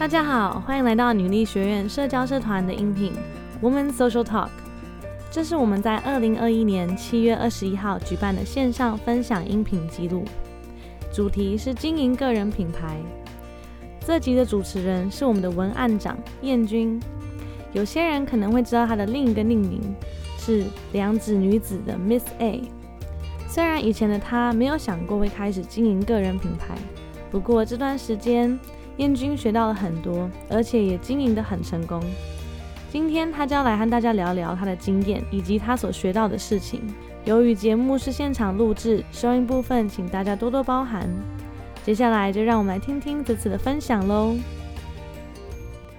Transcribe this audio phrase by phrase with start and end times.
[0.00, 3.12] 大家好，欢迎来到女力学院社交社团的音频
[3.60, 4.48] Woman Social Talk。
[5.30, 10.24] 这是我们在二零二一年七月二十一号举办的线上分享音频记录，
[11.12, 12.96] 主题是经营个人品牌。
[14.00, 16.98] 这集的主持人是我们的文案长燕君。
[17.74, 19.82] 有些人可能会知道他的另一个命名
[20.38, 22.62] 是良子女子的 Miss A。
[23.46, 26.74] 虽然以前的她没有想过会开始经营个人品牌，
[27.30, 28.58] 不过这段时间
[29.00, 31.98] 燕君学到了很多，而且也经营得很成功。
[32.92, 36.82] 今天他就要来和大家聊聊他的经验以及他所学到的事情。
[37.24, 41.08] 由于节目是现场录制，收音部分请大家多多包涵。
[41.82, 44.36] 接下来就让我们来听听这次的分享喽。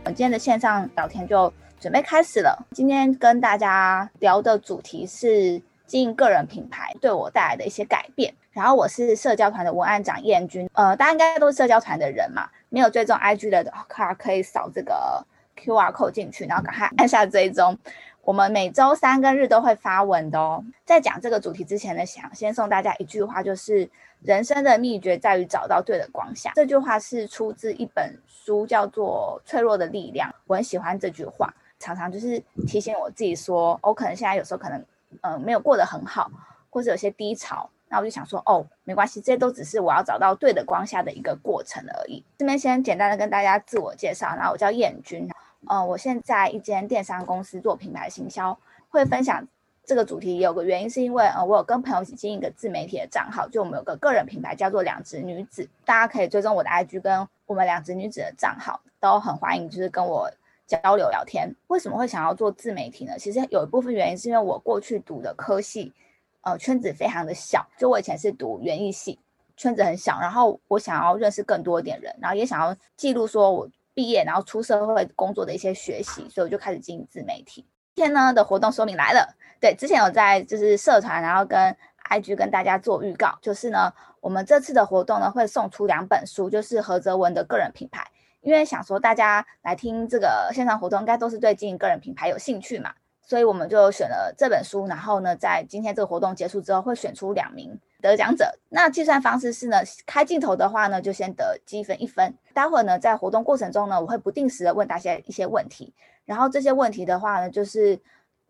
[0.05, 2.67] 我今天的线上聊天就准备开始了。
[2.71, 8.31] 今天跟大家聊的主题是经营个人品牌对我带来的一些改变。
[8.51, 15.25] 然后我是社交团的文案长燕君，呃，大家应该都是社交团的人嘛，没有追踪 IG 的话，可以扫这个
[15.57, 17.77] QR code 进去，然后赶快按下追踪。
[18.23, 20.63] 我们每周三跟日都会发文的哦。
[20.85, 23.89] 在讲这个主题之前呢，想先送大家一句话，就是
[24.21, 26.51] 人生的秘诀在于找到对的光下。
[26.53, 30.29] 这句话是出自一本书，叫做《脆弱的力量》。
[30.45, 34.85] 我很喜欢这句话，常常就是提醒我自己说，我可能现在有时候可能，
[35.21, 36.29] 嗯，没有过得很好，
[36.69, 42.23] 或者有些低潮，那我就想说，哦，没关系，这些都只是我要找到对的光下的一个过程而已。
[42.37, 45.29] 这边先简单的跟大家自我介绍，然后我叫燕君。
[45.69, 48.57] 嗯，我现在一间电商公司做品牌行销，
[48.89, 49.45] 会分享
[49.85, 50.39] 这个主题。
[50.39, 60.31] 有个原因是因为，呃，我有跟朋友一起经营一个自媒体的账号，就我们有个个人品牌叫做两直女子，大家可以追踪我的 IG 跟我们两直女子的账号，都很欢迎，就是跟我
[60.65, 61.53] 交流聊天。
[61.67, 63.19] 为什么会想要做自媒体呢？
[63.19, 65.93] 其实有一部分原因是因为我过去读的科系，
[66.41, 69.19] 呃，圈子非常的小，就我以前是读园艺系，
[69.57, 73.69] 圈子很小，然后我想要认识更多一点人，然后也想要记录说我。
[73.93, 77.67] 毕业然后出社会工作的一些学习，所以我就开始经营自媒体。
[77.93, 81.75] 今天呢的活动说明来了，对，之前有在就是社团，然后跟
[82.09, 83.91] IG 跟大家做预告，就是呢，
[84.21, 88.09] 我们这次的活动呢会送出两本书，就是何泽文的个人品牌，
[88.39, 92.93] 因为想说大家来听这个线上活动，应该都是对经营个人品牌有兴趣嘛，
[93.31, 97.79] 所以我们就选了这本书，然后呢，在今天这个活动结束之后，会选出两名。
[98.01, 102.33] 得奖者，那计算方式是呢，开镜头的话呢，就先得积分一分。
[102.53, 105.93] 待会儿呢，在活动过程中呢，我会不定时的问大家一些问题，
[106.25, 107.91] 然后这些问题的话呢，就是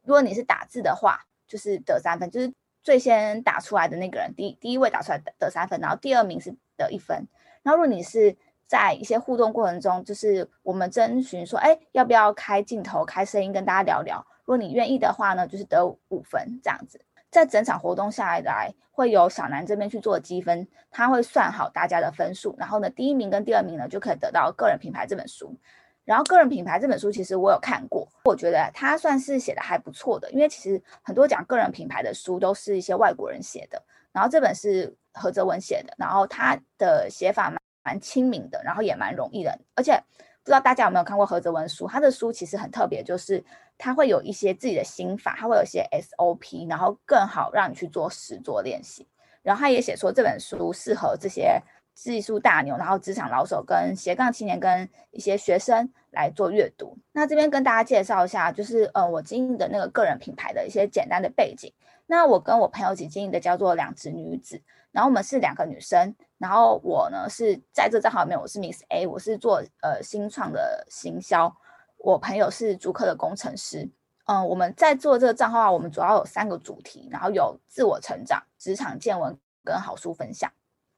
[0.03, 7.28] 如果你是打字的话，就是得三分，就是最先打出来的那个人，第第一位打出来得得三分，然后第二名是得一分。
[7.62, 14.25] 然后如果你是在一些互动过程中，就是我们征询说，哎，要不要开镜头、开声音跟大家聊聊？
[14.51, 17.00] 如果你愿意的话呢，就是得五分这样子。
[17.29, 25.56] 在整场活动下来，来会由小南这边去做积分，他会算好大家的分数，然后呢，第一名跟第二名呢就可以得到个人品牌这本书。
[26.03, 33.81] 然后个人品牌这本书其实我有看过，我觉得它算是写的还不错的，因为其实很多讲个人品牌的书都是一些外国人写的，
[34.12, 39.97] 然后这本是何泽文写的，然后他的写法蛮蛮亲民的，然后也蛮容易的，而且。
[40.44, 41.88] 不知道大家有没有看过何泽文书？
[41.88, 43.44] 他的书其实很特别，就是
[43.78, 49.07] 他会有一些自己的心法，他会有一些 SOP，然后更好让你去做实做练习。
[49.44, 51.62] 然后他也写说这本书适合这些
[51.94, 56.97] 技术大牛，然后职场老手跟斜杠青年跟一些学生来做阅读。
[57.12, 61.72] 那这边跟大家介绍一下，就是呃我经营的那个个人品牌的一些简单的背景。
[62.07, 66.16] 那我跟我朋友一起经营的叫做两只女子，然后我们是两个女生。
[66.38, 71.56] 然后我呢是在这账号里面，我是 Miss A，我是做呃新创的行销。
[71.97, 73.88] 我朋友是主客的工程师。
[74.25, 80.51] 嗯，我们在做这个账号啊，我们主要有三个主题，然后有自我成长、职场见闻跟好书分享。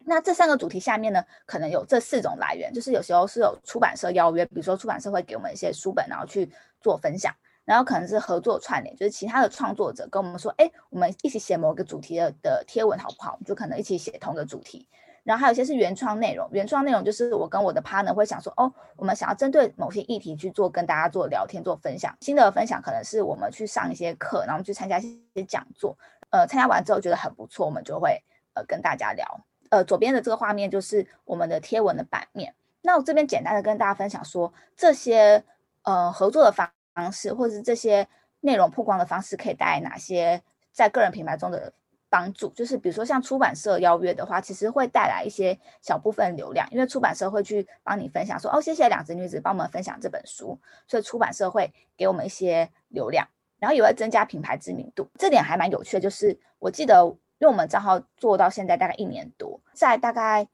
[0.05, 6.49] 那这三个主题下面呢，可能有这四种来源，就是有时候是有出版社邀约，比如说出版社会给我们一些书本，然后去
[6.79, 7.33] 做分享。
[7.65, 13.39] 然后可能是合作串联，就是其他的创作者跟我们说，哎，我们一起写某个主题的的贴文好不好？
[13.45, 14.87] 就可能一起写同个主题。
[15.23, 22.13] 然后还有一些是原创内容，原创内容就是我跟我的 partner 会想说，哦，我们想要针对某些议题去做跟大家做聊天、做分享。
[22.19, 25.01] 新的分享可能是我们去上一些课，然后我们去参加一
[25.33, 25.97] 些讲座，
[26.29, 28.21] 呃，参加完之后觉得很不错，我们就会
[28.53, 29.25] 呃跟大家聊。
[29.69, 32.53] 呃，左边的这个画面就是我们的贴文的版面。
[32.81, 35.41] 那我这边简单的跟大家分享说，这些
[35.83, 38.07] 呃合作的方方式，或者是这些
[38.41, 40.41] 内容曝光的方式，可以带来哪些
[40.71, 41.73] 在个人品牌中的。
[42.09, 50.55] 帮助就是，比如说像出版社邀约的话，其实会带来一些小部分流量，因为出版社会去帮你分享，说哦，谢谢两只女子帮我们分享这本书，
[50.87, 55.09] 所以出版社会给我们一些流量，然后也会增加品牌知名度。
[55.17, 57.03] 这点还蛮有趣的，就是我记得，
[57.39, 60.47] 因为我们账号做到现在大概一年多，在大概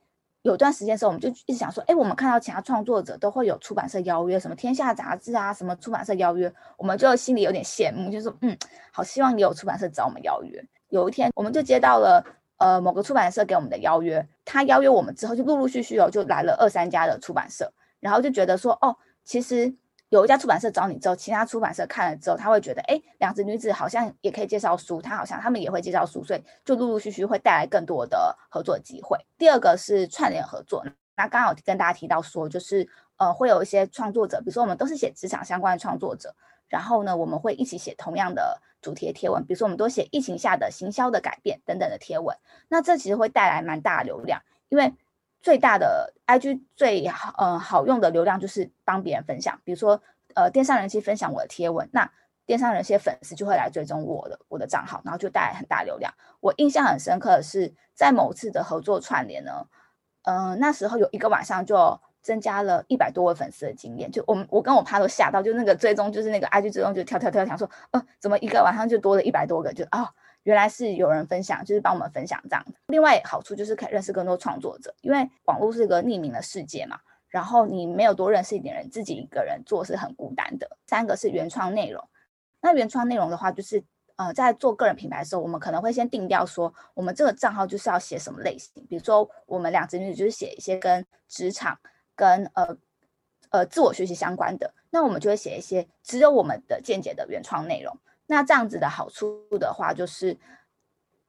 [0.44, 8.58] 有段时间的时候，我们就一直想说，哎，我们看到其他创作者都会有出版社邀约，什么天下杂志啊，什么出版社邀约，我们就心里有点羡慕，就是，嗯，
[8.92, 10.64] 好希望也有出版社找我们邀约。
[10.90, 12.24] 有一天，我们就接到了
[12.58, 19.76] 呃某个出版社给我们的邀约，他邀约我们之后，就陆陆续续哦，就来了二三家的出版社，然后就觉得说，哦，其实。
[20.10, 29.18] 有一家出版社找你之后，其他出版社看了之后，他会觉得，哎，两只女子好像也可以介绍书，他好像他们也会介绍书，所以就陆陆续续会带来更多的合作机会。
[29.38, 30.84] 第二个是串联合作，
[31.16, 36.34] 那刚好跟大家提到说，就是呃，会有一些创作者，比如说我们都是写职场相关的创作者，
[36.68, 42.36] 然后呢，我们会一起写同样的主题的贴文，比如说我们都写疫情下的行销的改变等等的贴文，
[42.68, 44.92] 那这其实会带来蛮大流量，因为。
[45.42, 50.02] 最大的 IG 最好呃好用的流量就是帮别人分享，比如说
[50.36, 52.12] 呃电商人气分享我的贴文，那
[52.46, 56.14] 电商人气粉丝就会来追踪我的我的账号，然后就带来很大流量。
[56.42, 59.66] 我印象很深刻的是在某次的合作串联呢，
[60.24, 70.12] 嗯那时候有一个晚上就增加了一百多位粉丝的经验，就我们我跟我爸都吓到，就那个追踪就是那个 IG 追踪就跳跳跳，想说呃怎么一个晚上就多了一百多个，就啊。
[70.44, 72.66] 原来是有人分享，就是帮我们分享这样。
[72.88, 77.00] 另外好处就是可以认识更多创作者，因为网络是一个匿名的世界嘛。
[77.28, 80.68] 然后你没有多认识一点人，自己一个人做是很孤单的。
[80.88, 82.04] 三个是原创内容，
[82.60, 83.84] 那原创内容的话，就是
[84.16, 88.84] 呃，在做个人品牌的时候，我们可能会先定调说，我们这个账号就是要写什么类型。
[88.90, 91.80] 比如说，我们两只女就是写一些跟职场、
[92.16, 92.76] 跟呃
[93.52, 97.96] 呃自我学习相关的，那我们就会写一些只有我们的见解的原创内容。
[98.32, 100.38] 那这样子的好处的话，就是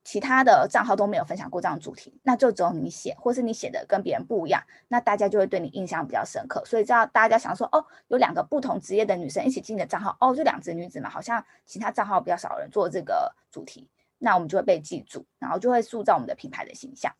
[0.05, 6.62] 其他的账号都没有分享过这样主题，那就只有你写，或是你写的跟别人不一样，那大家就会对你印象比较深刻。
[6.67, 13.88] 所以这样大家想说，哦，有两个不同职业的女生一起进你的账号，哦，就两只女子嘛，好像其他账号比较少人做这个主题，
[14.19, 17.11] 那我们就会被记住，然后就会塑造我们的品牌的形象。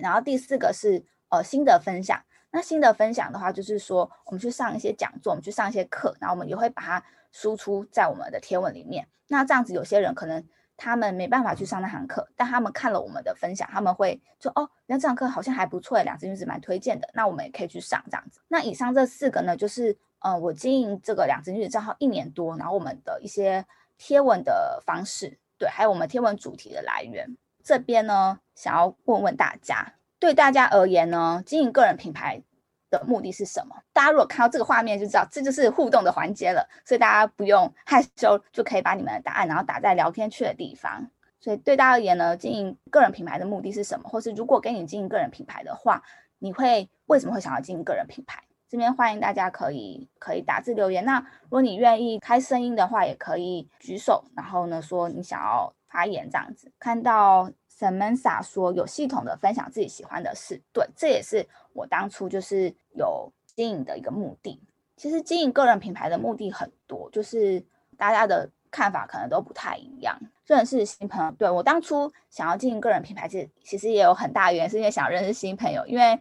[0.00, 2.18] 然后第四个是呃新的分享，
[2.50, 7.04] 那新的分享的话，就是说我们去上一些讲座，我们去上一些课，然后我们也会把它。
[7.30, 10.42] 输出在我们的贴文里面，那这样子有些人可能
[10.76, 18.40] 他们没办法去上那堂课，但他们看了我们的分享，他们会说哦，那这堂课好像还不错，两只女子蛮推荐的，那我们也可以去上这样子。
[18.48, 23.64] 那以上这四个呢，就是呃我经营这个两只女子账号一年多，然后我们的一些
[23.96, 27.36] 贴文的方式，对，还有我们贴文主题的来源。
[27.62, 32.42] 这边呢，想要问问大家，对大家而言呢，经营个人品牌。
[32.90, 33.76] 的目的是什么？
[33.92, 36.68] 大家如果看到这个画面就知道，这就是互动的环节了。
[36.84, 41.10] 所以大家不用害羞，就可以把你们的答案然后打在聊天区的地方。
[41.40, 44.08] 所以对大家而言呢，经营个人品牌的目的是什么？
[44.08, 46.02] 或是如果给你经营个人品牌的话，
[46.38, 48.42] 你会为什么会想要经营个人品牌？
[48.68, 51.04] 这边欢迎大家可以可以打字留言。
[51.04, 56.72] 那如果你愿意开声音的话，也可以举手，然后呢说你想要发言这样子。
[56.78, 57.50] 看到。
[57.78, 64.60] Samantha 说：“有系统的分享自己喜欢的事，对，这也是我当初就是有经营的一个目的。
[64.96, 67.64] 其实经营个人品牌的目的很多，就是
[67.96, 70.18] 大家的看法可能都不太一样。
[70.44, 75.86] 认识新朋友，对我当初想要经营个人品牌，其实其实也有很大原因，是因为想认识新朋友。
[75.86, 76.18] 因为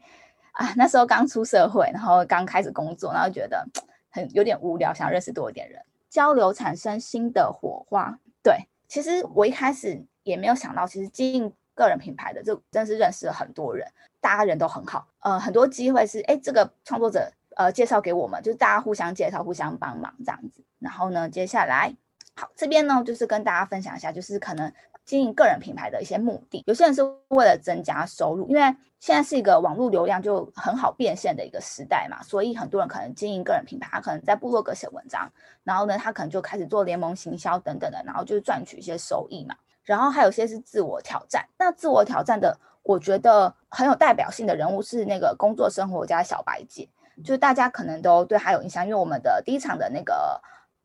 [0.51, 3.67] 啊，那时候刚出社会，然后刚开始工作，然后觉得
[4.11, 8.19] 很有点无聊，想认识多一点人，交流，产生新的火花。
[8.43, 13.87] 对，其实我一开始。”也没有想到，其实经营个人品牌的，就真是认识了很多人，
[14.19, 20.63] 大家人都很好，呃，很多机会是，哎，这个创作者呃介绍给我们，就是大家互相介绍、互相帮忙这样子。
[20.79, 21.95] 然后呢，接下来，
[22.35, 24.71] 好，这边呢就是跟大家分享一下，就是可能
[25.05, 26.63] 经营个人品牌的一些目的。
[26.67, 28.61] 有些人是为了增加收入，因为
[28.99, 35.31] 现在是一个网络流量就很好变现的一个时代嘛，所以很多人可能经营个人品牌，他可能在部落格写文章，
[35.63, 39.55] 然后呢，他可能就开始做联盟行销等等的，然后就赚取一些收益嘛。
[39.87, 46.89] 然后还有些是自我挑战，那自我挑战的，我觉得很有代表性的人物是那个工作生活家小白姐，
[47.23, 50.41] 就是大家可能都对她有印象，因为我们的第一场的那个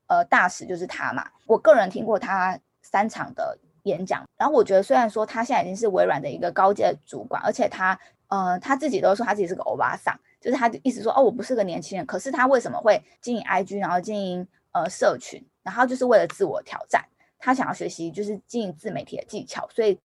[0.07, 1.29] 呃大使就是她嘛。
[1.47, 17.05] 我个人听过她三场的演讲，然后我觉得虽然说她现在已经是微软的一个高阶主管，而且她呃她自己都说她自己是个欧巴桑，就是她的意思说哦我不是个年轻人，可是她为什么会经营 IG，然后经营呃社群，然后就是为了自我挑战。
[17.45, 19.99] 他想要学习就是经营自媒体的技巧，所以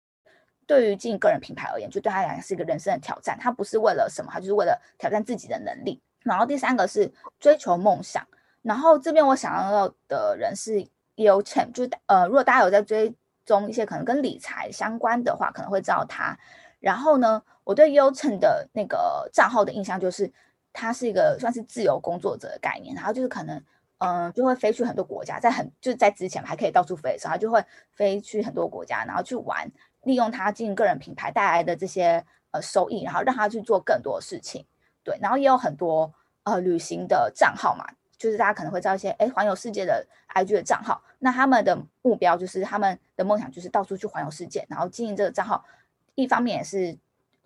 [0.66, 3.38] 对于经营个人品牌而言，就对他来讲是一个人生的挑战。
[3.40, 6.02] 他不是为了什么，他就是为了挑战自己的能力。
[6.24, 8.26] 然后第三个是追求梦想。
[8.62, 10.80] 然后这边我想要的人是
[11.14, 13.14] You Chen，就呃，如果大家有在追
[13.46, 16.36] 踪一些可能跟理财相关的话，可能会知道他。
[16.80, 20.28] 然后呢，我对 You Chen 的那个账号的印象就是
[20.72, 23.62] 他是一个算是自由工作者的概念，然后就是可能。
[23.98, 29.68] 嗯，就会飞去很多国家，在很就是在之前还可以到处飞的时候，他就会飞去很多国家，然后去玩，
[30.02, 34.64] 利用他经营个人品牌带来的这些呃收益，然后让他去做更多的事情。
[35.02, 36.12] 对，然后也有很多
[36.44, 37.84] 呃旅行的账号嘛，
[38.16, 45.64] 就是大家可能会知道一些哎环游世界的 IG 的账号，那他们的目标就是他们的梦想就是到处去环游世界，然后经营这个账号，
[46.14, 46.96] 一方面也是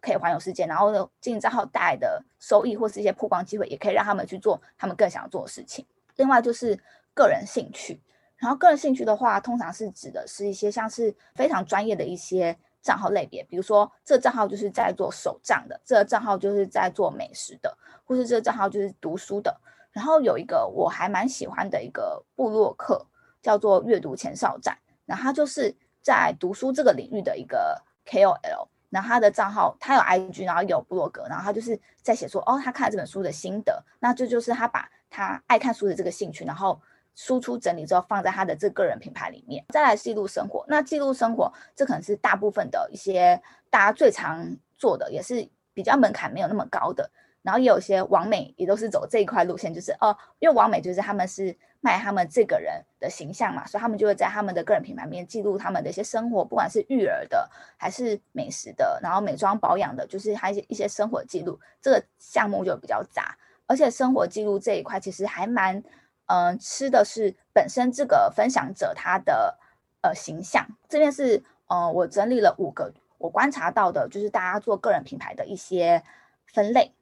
[0.03, 5.87] 可以环游世界，然后呢经营账号带来的收益或是一些曝光机会，也可以让他们去做他们更想要做的事情。
[6.17, 6.79] 另外就是
[7.15, 8.01] 个人兴趣，
[8.37, 12.59] 然后个人兴趣的话，通常是指的是一些像是非常专业的一些。
[12.83, 19.57] 账号类别，比如说这账号就是在做手账的，这个账号就是在做美食的，或是这个账号就是读书的。
[19.93, 23.07] 然后有一个我还蛮喜欢的一个部落客，
[23.41, 36.81] 叫做阅读前哨站，那他就是在读书这个领域的一个 KOL，那他的账号他有 IG，然后有部落格，然后他就是在写说哦，他看了这本书的心得，那这就是他把他爱看书的这个兴趣，然后。
[37.15, 40.65] 输出整理之后放在他的这个人品牌里面，再来记录生活。
[40.67, 43.39] 那记录生活，这可能是大部分的一些
[43.69, 47.11] 大家最常做的，也是比较门槛没有那么高的。
[47.43, 61.61] 然后也有些网美也都是走这一块路线，就是哦，因为网美就是他们是卖他们这个人的形象嘛，所以他们就会在他们的个人品牌里面记录他们的一些生活，不管是育儿的还是美食的，然后美妆保养的，就是还一些一些生活记录。
[61.83, 65.83] 这个项目就比较杂，而且生活记录这一块其实还蛮。
[66.27, 69.59] 嗯，吃的是本身这个分享者他的
[70.01, 76.03] 呃形象，这边是嗯我整理了五个我观察到的，就是大家做个人品牌的一些
[76.47, 76.95] 分类。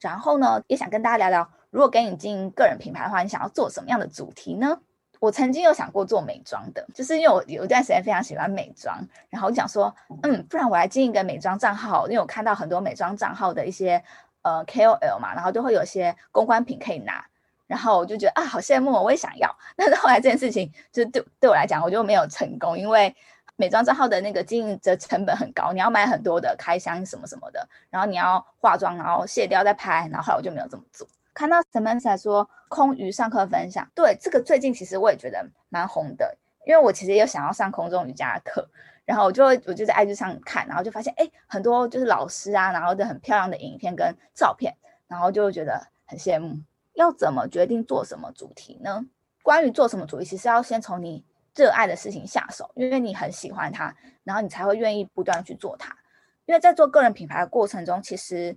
[0.00, 4.80] 然后呢，也想跟大家聊聊，如果给你经营个人品牌的话，你想要做什么样的主题呢？
[5.20, 8.98] 我曾经有想过做美妆的，就是因为我有一段时间非常喜欢美妆，
[9.30, 14.02] 然后我想说，嗯，不然我来经营一个美妆账号，因为我看到很多美妆账号的一些
[14.42, 17.24] 呃 KOL 嘛，然后就会有些公关品可以拿。
[17.66, 19.50] 然后我就觉得啊，好羡慕，我也想要。
[19.74, 23.14] 但是后来这件事情，就对对我来讲，我就没有成功，因为
[23.56, 31.06] 美妆账号的那个经营的成本很高，你要买很多的开箱什么什么的，然后你要化妆，然后卸掉再拍，然后后来我就没有这么做。
[31.32, 38.68] 看到 Samantha 说空余上课分享，对这个最近其实我也觉得蛮红的，因为我其实也想要上空中瑜伽课，
[39.04, 44.74] 然后我就我就在 IG 上看，然后就发现哎，很多就是老师啊，然后的很漂亮的影片跟照片，
[45.08, 46.56] 然后就会觉得很羡慕。
[46.94, 49.04] 要怎么决定做什么主题呢？
[49.42, 53.94] 关于做什么主题，其实要先从你热爱的事情下手，因为你很喜欢它，
[54.24, 55.96] 然后你才会愿意不断去做它。
[56.44, 58.56] 因为在做个人品牌的过程中，其实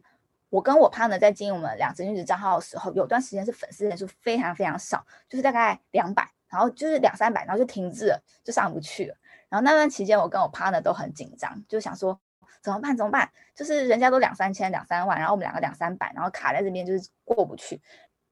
[0.49, 9.15] 我跟我 partner 在经营我们两只女子账号的时候，有段时间是粉丝人数非常非常少，就是大概两百，然后就是两三百，然后就停滞了，就上不去了。
[9.49, 12.19] 然后那段期间，我跟我 partner 都很紧张，就想说
[12.61, 12.95] 怎么办？
[12.95, 13.29] 怎么办？
[13.55, 17.81] 就是人家都两三千、两三万，然后我们两个两三百，然后卡在这边就是过不去。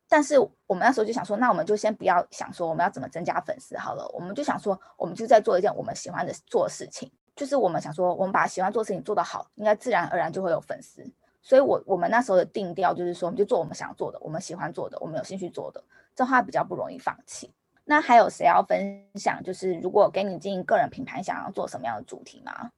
[0.09, 11.03] 但是我们那时候就想说，那我们就先不要想说我们要怎么增加粉丝好了，我们就想说，我们就在做一件我们喜欢的做事情，就是我们想说，我们把喜欢做事情做得好，应该自然而然就会有粉丝。
[11.41, 15.83] 所以，我我们那时候的定调就是说，我们就做我们想做的，我们喜欢做的，我们有兴趣做的，
[16.15, 17.53] 这话比较不容易放弃。
[17.85, 19.41] 那还有谁要分享？
[19.43, 22.71] 就是如果给你经营个人品牌，想要做什么样的主题吗？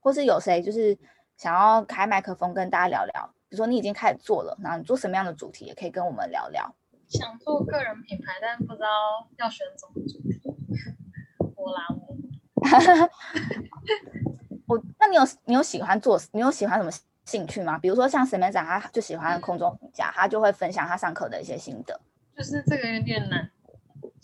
[0.00, 0.96] 或是有谁就是
[1.36, 3.34] 想要开麦克风跟大家聊聊？
[3.48, 6.74] 比如说你已经开始做了，那你做什么样的主题也可以跟我们聊聊。
[7.08, 8.88] 想做个人品牌，但不知道
[9.36, 10.40] 要选什么主题。
[11.54, 12.16] 我啦我，
[14.74, 16.90] 我那你有你有喜欢做你有喜欢什么
[17.24, 17.78] 兴趣吗？
[17.78, 22.00] 比如说像沈美长，他就喜欢空中瑜伽，他就会分享他上课的一些心得。
[22.36, 23.50] 就是这个有点难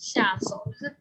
[0.03, 0.97] 下手，就是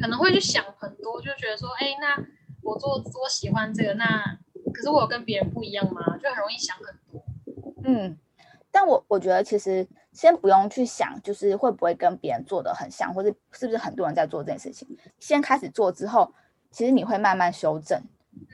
[0.00, 2.24] 可能会去想很多，就觉得说，哎，那
[2.62, 4.38] 我做我喜欢这个，那
[4.72, 6.16] 可是我有跟别人不一样吗？
[6.22, 7.24] 就很容易想很多。
[7.82, 8.16] 嗯，
[8.70, 14.88] 但我我觉得其实先不用去想，就是会不会跟别人做的很像，或者是不是很多人在做这件事情。
[15.18, 16.32] 先开始做之后，
[16.70, 18.00] 其实你会慢慢修正。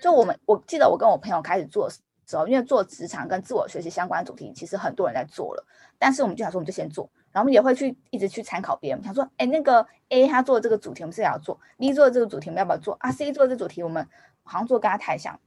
[0.00, 1.94] 就我们我记得我跟我朋友开始做的
[2.26, 5.66] 时候，因为做职场跟自我学习相关的主题，其实很多人在做了。
[5.98, 12.94] 但是我们就想说，我们就先做，然后我们也会去一直去参考别人，想说，哎，那个 A 他做的这个主题，我们是要做；B 做的这个主题，我们要不要做？
[13.00, 14.08] 啊，C 做的这主题，我们
[14.44, 15.38] 好像做跟他太像。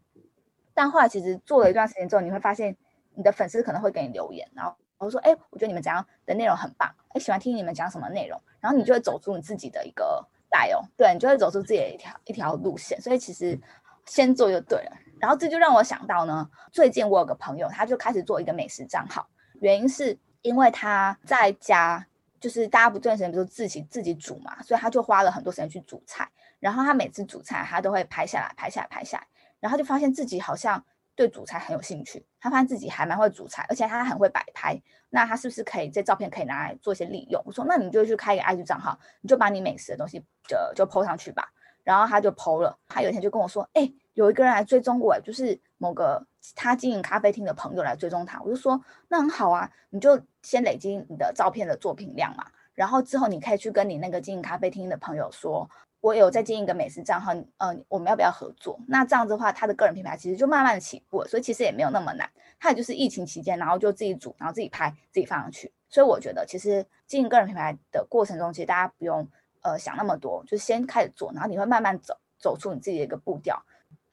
[0.76, 2.78] 但后来其实做了一段时间之后，你会发现。
[3.20, 13.02] 你的粉丝可能会给你留言，然后我说：“哎，我觉得你们讲的内容很棒，哎，喜欢听你们讲什么内容。”然后你就会走出你自己的一个带哦，对你就会走出自己的一条一条路线。
[13.02, 13.60] 所以其实
[14.06, 14.92] 先做就对了。
[15.20, 19.28] 然后这就让我想到呢，最近我有个朋友，他就开始做一个美食账号，
[19.62, 20.16] 原因是
[20.48, 22.08] 因为他在家
[22.40, 26.30] 就是大家不段时间不是自己自己煮嘛，所以他就花了很多时间去煮菜。
[26.60, 29.28] 然后他每次煮菜，他都会拍下来，拍下来，拍下来，
[29.60, 30.84] 然后就发现自己好像。
[31.18, 34.80] 对煮菜很有兴趣，他发现自己还蛮会煮菜，而且他很会摆拍。
[35.10, 37.42] 那他是不是可以这照片可以拿来做一些利用？
[37.44, 41.52] 我说，那你就去开一个 IG 账号，你就把你美食的东西就就 PO 上去吧。
[41.84, 42.78] 然后他就 PO 了。
[42.88, 46.24] 他有一天就跟我说，哎，有一个人来追踪我，就是某个
[46.54, 58.80] 他经营咖啡厅的朋友来追踪他，我就说那很好啊，你就先累积你的照片的作品量嘛，然后之后你可以去跟你那个经营咖啡厅的朋友说，我有在经营一个美食账号，嗯，我们要不要合作？
[58.88, 62.30] 那这样子的话，他的个人品牌其实就慢慢的起步，所以其实也没有那么难。
[62.62, 65.70] 他也就是疫情期间，然后就自己煮，然后自己拍，自己放上去。
[65.90, 69.28] 所以我觉得其实经营个人品牌的过程中，其实大家不用
[69.64, 73.62] 呃想那么多，就先开始做，然后你会慢慢走走出你自己的一个步调。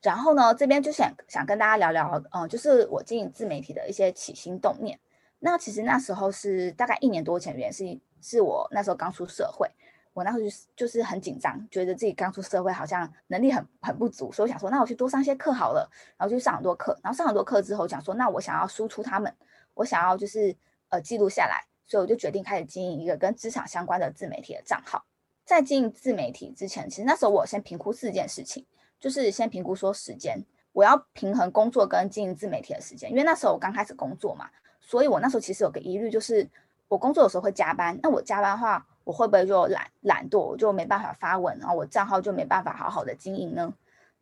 [0.03, 4.99] 然后呢，这边就想想跟大家聊聊，嗯，就是我经营自媒体的一些起心动念。
[5.45, 9.71] 那其实那时候是大概一年多前，原因是是我那时候刚出社会，
[10.15, 15.87] 我那时候就是就是很紧张，觉得自己刚出社会好像能力很很不足，所以我想说，那我去多上些课好了，
[16.17, 19.31] 然后就上很多课，然后上很多课之后，想说，那我想要输出他们，
[19.75, 20.57] 我想要就是
[20.89, 25.05] 呃记录下来，所以我就决定开始经营一个跟职场相关的自媒体的账号。
[25.45, 28.65] 在经营自媒体之前，其实那时候我先评估四件事情。
[29.01, 34.49] 就是先评估说时间，我要平衡工作跟经营自媒体的时间，因为那时候我刚开始工作嘛，
[34.87, 36.49] 所以我那时候其实有个疑虑，就是
[36.88, 43.73] 我工作的时候会加班，那我加班的话，我会不会就懒懒惰，我就没办法发文，然后我账号就没办法好好的经营呢？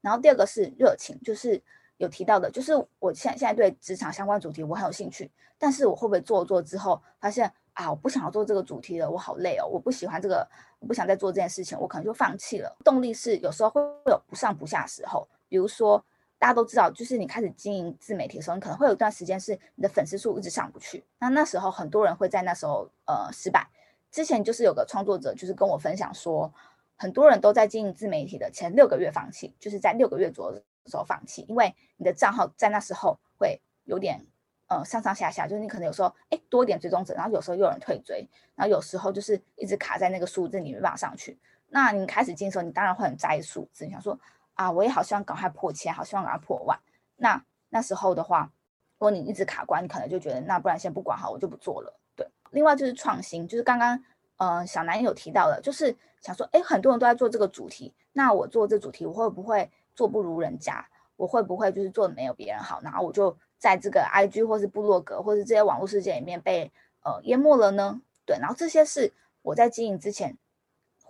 [0.01, 1.61] 然后第二个是热情，就是
[1.97, 7.53] 有提到的，就是我现现在对职场相关主题我很有兴趣，但是我会不会做做之后发现？
[7.75, 10.47] 啊，我不想要做这个主题了，我好累哦，我不喜欢这个，
[10.79, 12.77] 我不想再做这件事情，我可能就放弃了。
[12.85, 16.05] 动力是有时候会有不上不下的时候，比如说
[16.43, 23.71] 大家都知道，就是你开始经营自媒体的时候，你可能会有一段时间是你的粉丝数一直上不去，那那时候很多人会在那时候呃失败。
[24.11, 26.53] 之前就是有个创作者就是跟我分享说，
[26.97, 34.27] 很多人都在经营自媒体的前六个月放弃，就是在六个月左右的时候放弃，因为你的账号在那时候会有点。
[34.69, 41.39] 呃，上上下下，就是你可能有时候哎多一点追踪者，然后有时候又有人退追，然后有时候就是一直卡在那个数字，你没办法上去。
[41.69, 44.19] 那你开始进的时候，你当然会很在意数字，你想说
[44.55, 46.79] 啊，我也好希望赶快破千，好希望赶快破万。
[47.17, 48.51] 那那时候的话，
[48.99, 51.99] 如果你一直卡关，你可能就觉得那不然先不管好，我就不做了。
[52.15, 54.03] 对，另外就是创新，就是刚刚
[54.37, 60.87] 呃小南有提到的，就是想说哎很多人都在做这个主题，那我做这主题我会不会做不如人家？
[61.17, 62.81] 我会不会就是做的没有别人好？
[62.83, 63.37] 然后我就。
[63.63, 66.69] 在这个 IG 或是部落格或是这些网络世界里面被
[67.05, 68.03] 呃淹没了呢？
[68.27, 70.37] 对，然后这些是我在经营之前，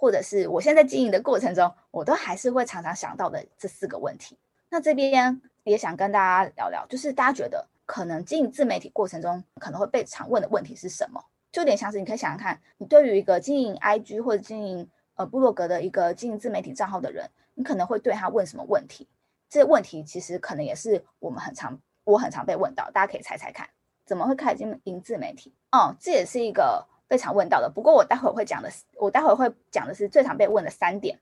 [0.02, 4.36] 或者是我现在经营的过程中，我都还是会常常想到的这四个问题。
[4.68, 11.24] 那这边也想跟大家聊聊，就是大家觉得可能经营自媒体过程中可能会被常问的问题是什么？
[11.52, 19.08] 就有点像是你可以想想看，你对于一个经营 IG 或者经营呃部落格的一个经营自媒体账号的人，你可能会对他问什么问题？
[19.48, 21.78] 这问题其实可能也是我们很常。
[22.02, 23.68] 我很常被问到，大家可以猜猜看，
[24.04, 25.54] 怎么会开始经营自媒体？
[25.70, 27.68] 哦，这也是一个非常问到的。
[27.68, 31.18] 不过我待会会讲的是，我待会会讲的是最常被问的三点，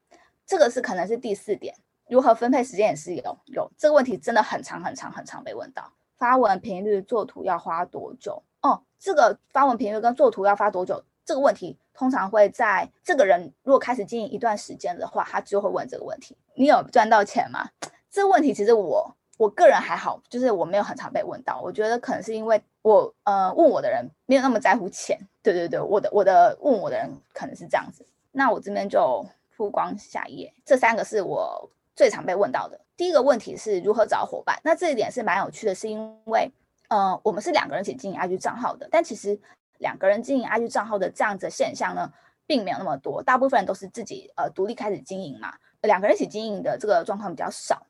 [0.46, 1.74] 这个是可能是第四点，
[2.08, 5.92] 如何分配时间也是有有这个问题，真的很长很长很长被问到。
[6.16, 8.40] 发文频率、做图要花多久？
[8.62, 16.36] 哦，这个发文频率跟做图要发多久这个问题，通常会在这个人如果开始经营一段时间的话，他就会问这个问题。
[16.54, 17.68] 你有赚到钱吗？
[18.08, 19.16] 这个问题其实我。
[19.40, 21.62] 我个人还好，就是我没有很常被问到。
[21.62, 25.18] 我觉得可能是因为我呃问我的人没有那么在乎钱。
[25.42, 28.06] 对对对，我的我的问我的人可能是这样子。
[28.32, 29.24] 那我这边就
[29.56, 32.78] 曝光下一页，这三个是我最常被问到的。
[32.98, 34.60] 第一个问题是如何找伙伴？
[34.62, 36.52] 那这一点是蛮有趣的，是因为
[36.88, 39.40] 呃我们是两个人一起经营 IG 账号的，但其实
[39.78, 42.12] 两个人经营 IG 账号的这样子现象呢，
[42.46, 47.86] 并没有那么多，大部分人都是自己呃独立开始经营嘛，两个人一起经营的这个状况比较少。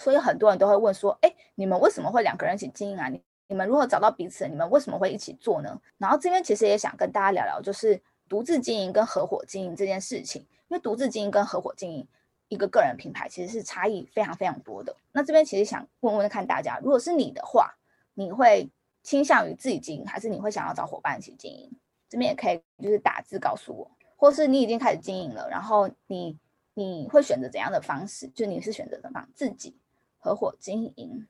[0.00, 3.08] 所以很多人都会问说：“哎，你们为什么会两个人一起经营啊？
[3.08, 4.48] 你你们如何找到彼此？
[4.48, 10.42] 你们为什么会一起做呢？”然后这边其实也想跟大家聊聊，就是独自经营跟合伙经营这件事情。
[10.68, 12.08] 因为独自经营跟合伙经营
[12.48, 14.96] 一个个人品牌其实是差异非常非常多的。
[15.12, 17.74] 那这边其实想问问看大家，如果是你的话，
[18.14, 18.68] 你会
[19.02, 21.70] 倾向于自己经营，还是你会想要找伙伴一起经营？
[22.08, 26.36] 这边也可以就是打字告诉我，或是你已经开始经营了，然后你
[26.72, 28.26] 你会选择怎样的方式？
[28.28, 29.76] 就你是选择怎么自己？
[30.24, 31.26] 合伙经营，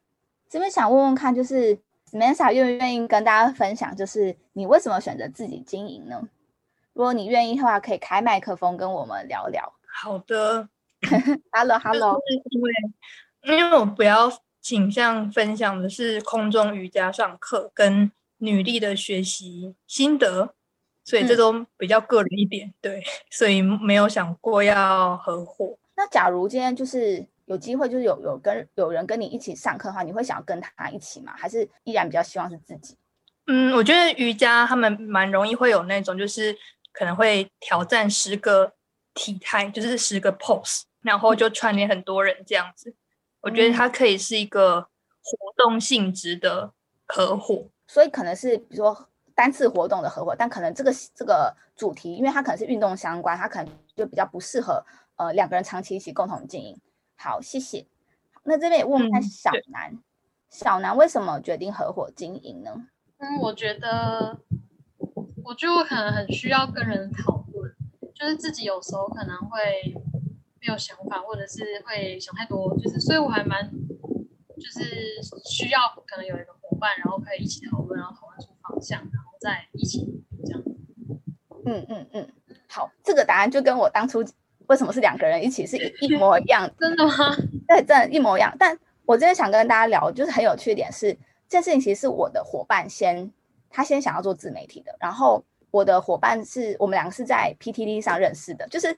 [0.48, 1.76] 这边想问问看，就是
[2.12, 6.28] Samantha 愿不愿意跟大家分享，就是你为什么选择自己经营呢？
[6.92, 9.72] 如果你愿意的话，可以开麦克风跟我们聊聊。
[9.92, 10.68] 好的，
[11.50, 14.30] Hello Hello，因为因为我比较
[14.61, 20.54] 倾向分享的是空中瑜伽上课跟女力的学习心得，
[21.02, 25.76] 所以这都比较个人一点，对，所以没有想过要合伙。
[25.96, 27.26] 那假如今天就是。
[27.46, 31.35] 有机会就是有有跟有人跟你一起上课的话，你会想要跟他一起吗？
[31.37, 32.96] 还是依然比较希望是自己？
[33.46, 36.57] 嗯，我觉得瑜伽他们蛮容易会有那种，就是
[36.92, 38.72] 可能会挑战十个
[39.12, 42.94] 体态，就是十个 pose，然后就串联很多人这样子。
[43.42, 46.72] 我觉得它可以是一个活动性质的
[47.07, 54.83] 合伙，所以可能是比如说单次活动的合伙，但可能这个这个主题，因为它可能是运动相关，它可能就比较不适合
[55.16, 56.74] 呃两个人长期一起共同经营。
[57.16, 57.87] 好，谢谢。
[58.44, 59.98] 那这边也问问看小南，
[60.50, 62.88] 小南为什么决定合伙经营呢？
[63.18, 64.38] 嗯，我觉得，
[65.42, 67.74] 我就可能很需要跟人讨论，
[68.14, 69.59] 就是自己有时候可能会
[70.61, 73.70] 没有想法，或者是会想太多，就是所以我还蛮，
[74.57, 80.62] 就是需要可能有一个伙伴，然后可以一起讨论，然后讨论出方向，然后再一起这样。
[81.66, 82.29] 嗯嗯嗯，
[82.68, 84.22] 好，这个答案就跟我当初
[84.66, 87.37] 为什么是两个人一起是一 一模一样，真的吗？
[87.68, 88.55] 对，真的，一模一样。
[88.59, 91.12] 但我今天想跟大家聊，就是很有趣一点是，
[91.48, 93.31] 这件事情其实是我的伙伴先，
[93.70, 94.96] 他先想要做自媒体的。
[94.98, 98.96] 然后我的伙伴是我们两个是在 PTT 上认识的，就是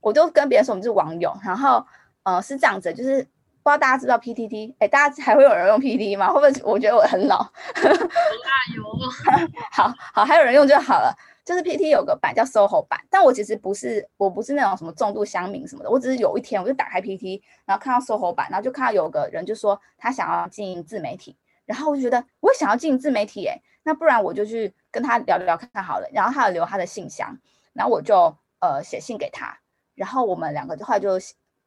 [0.00, 1.36] 我就跟别人说我们是网友。
[1.44, 1.84] 然后，
[2.22, 3.22] 呃，是这样子，就是
[3.62, 4.74] 不知道大家知道 PTT？
[4.78, 6.28] 哎，大家还会有人用 PTT 吗？
[6.32, 7.46] 会不会我觉得我很老？
[7.82, 7.98] 有啦
[8.74, 8.82] 有。
[9.72, 11.14] 好好，还有人用就好了。
[11.48, 21.34] 就是 PT 有个版叫 SOHO 版，但我其实不是，我不是那种什么重度乡民什么的，我只是有一天我就打开 PT，然后看到 SOHO 版，然后就看到有个人就说他想要经营自媒体，
[21.64, 27.34] 然后我就觉得我想要经营自媒体，诶，那不然我就去跟他聊聊看看好了，然后他有留他的信箱，
[27.72, 29.58] 然后我就呃写信给他，
[29.94, 31.18] 然后我们两个后来就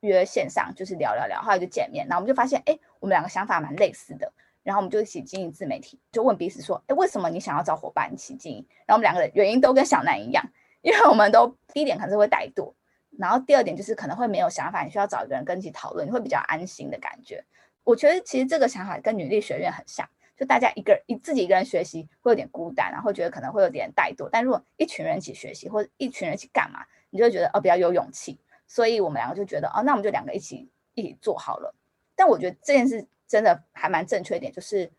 [0.02, 4.32] 约线上就是聊聊聊，后来就见面，然后我们就发现，哎，我们两个想法蛮类似的。
[4.64, 10.44] 然后我们就一起经营自媒体，就问彼此说：“哎，为什么你想要找伙伴一起经营？”然后我们两个人原因都跟小南一样，
[10.82, 12.74] 因为我们都第一点可能是会怠惰，
[13.18, 17.44] 然后第二点就是可能会没有想法，你需要找一个人跟你一起讨论，你会比较安心的感觉。
[17.84, 24.30] 我觉得其实这个想法跟女力学院很像，就大家一个人一自己一个人学习会有点孤单，然后觉得可能会有点怠惰。
[24.32, 28.40] 但如果一群人一起学习，或者一群人一起干嘛，你就会觉得哦比较有勇气。
[28.68, 31.76] 所以我们两个就觉得哦，那我们就两个一起一起做好了。
[32.16, 34.92] 但我觉得这件事真的还蛮正确一点，就是。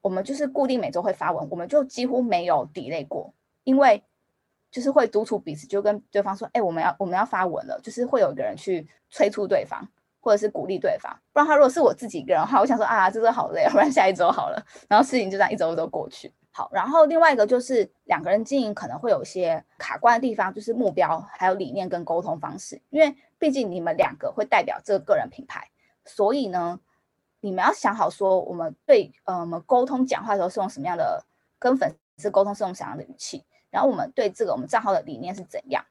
[0.00, 4.02] 我们就是固定每周会发文，我们就几乎没有 delay 过，因为
[4.70, 9.86] 就是会督促彼此，就跟对方说：“哎，我们要我们要发文了。”就是会有一个人去催促对方，
[10.20, 11.12] 或者是鼓励对方。
[11.32, 14.66] 不然他如果是我自己一个人的话，我想说啊，这周好累，不然下一周好了。
[14.88, 16.32] 然后事情就这样一周都过去。
[16.52, 25.68] 好，然后另外一个就是两个人经营可能会有一些卡关的地方，就是目标还有理念跟沟通方式，因为毕竟你们两个会代表这个个人品牌，
[26.04, 26.78] 所以呢。
[27.40, 31.24] 你们要想好，说我们对呃我们沟通讲话的时候是用什么样的，
[31.58, 35.84] 跟粉丝沟通是用什么样的语气，然后我们对这个我们账号的理念是怎样，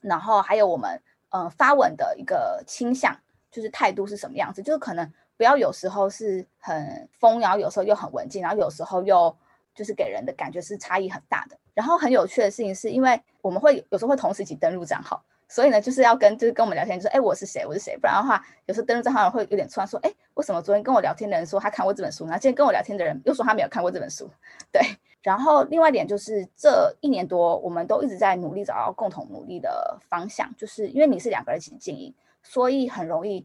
[0.00, 3.14] 然后还有我们呃发文的一个倾向，
[3.50, 9.36] 就是态度是什么样子，就是可能不要有时候是很疯，然后有时候又很文静，然后有时候又
[9.74, 11.58] 就是给人的感觉是差异很大的。
[11.74, 15.22] 然后很有趣的事情是，因为我们会有时候会同时一起登录账号。
[15.50, 24.30] 所以呢，就是要跟就是跟我们聊天，就说哎，我是谁，我是谁，不然的话，有时候登录账号会有点突然说，哎，为什么昨天跟我聊天的人说他看过这本书，然后今天跟我聊天的人又说他没有看过这本书，
[24.70, 24.80] 对。
[25.22, 33.44] 然后另外一点就是这一年多，我们都一直在努力找到共同努力的方向，就是因为你是两个人一起经营，所以很容易，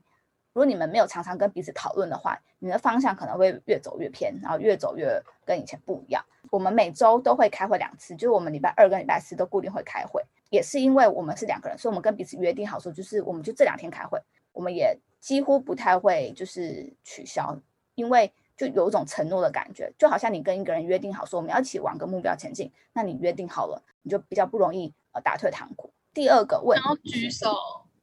[0.54, 6.24] 如果你们没有常常跟彼此讨论的话，你的方向可能会越走越偏，然后越走越跟以前不一样。
[6.56, 10.24] 我们每周都会开会两次，就是我们礼拜二跟礼拜四都固定会开会。
[10.50, 14.18] 也是因为我们是两个人，所以我们跟彼此约定好说，就是我们就这两天开会，
[14.54, 17.60] 我们也几乎不太会就是取消，
[17.96, 25.92] 因为就有一种承诺的感觉，就好像你跟一个人约定好说我们要一起往个目标前进，那你约定好了，你就比较不容易呃打退堂鼓。
[26.14, 27.52] 第二个问，然举手，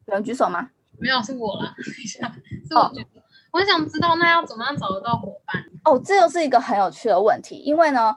[0.04, 0.68] 有人举手吗？
[1.00, 1.74] 没有，是我啦。
[1.74, 2.28] 等一下，
[2.68, 3.22] 是我举手。
[3.52, 5.62] 我很想知道那要怎么样找得到伙伴？
[5.84, 8.14] 哦，这又是一个很有趣的问题，因为呢。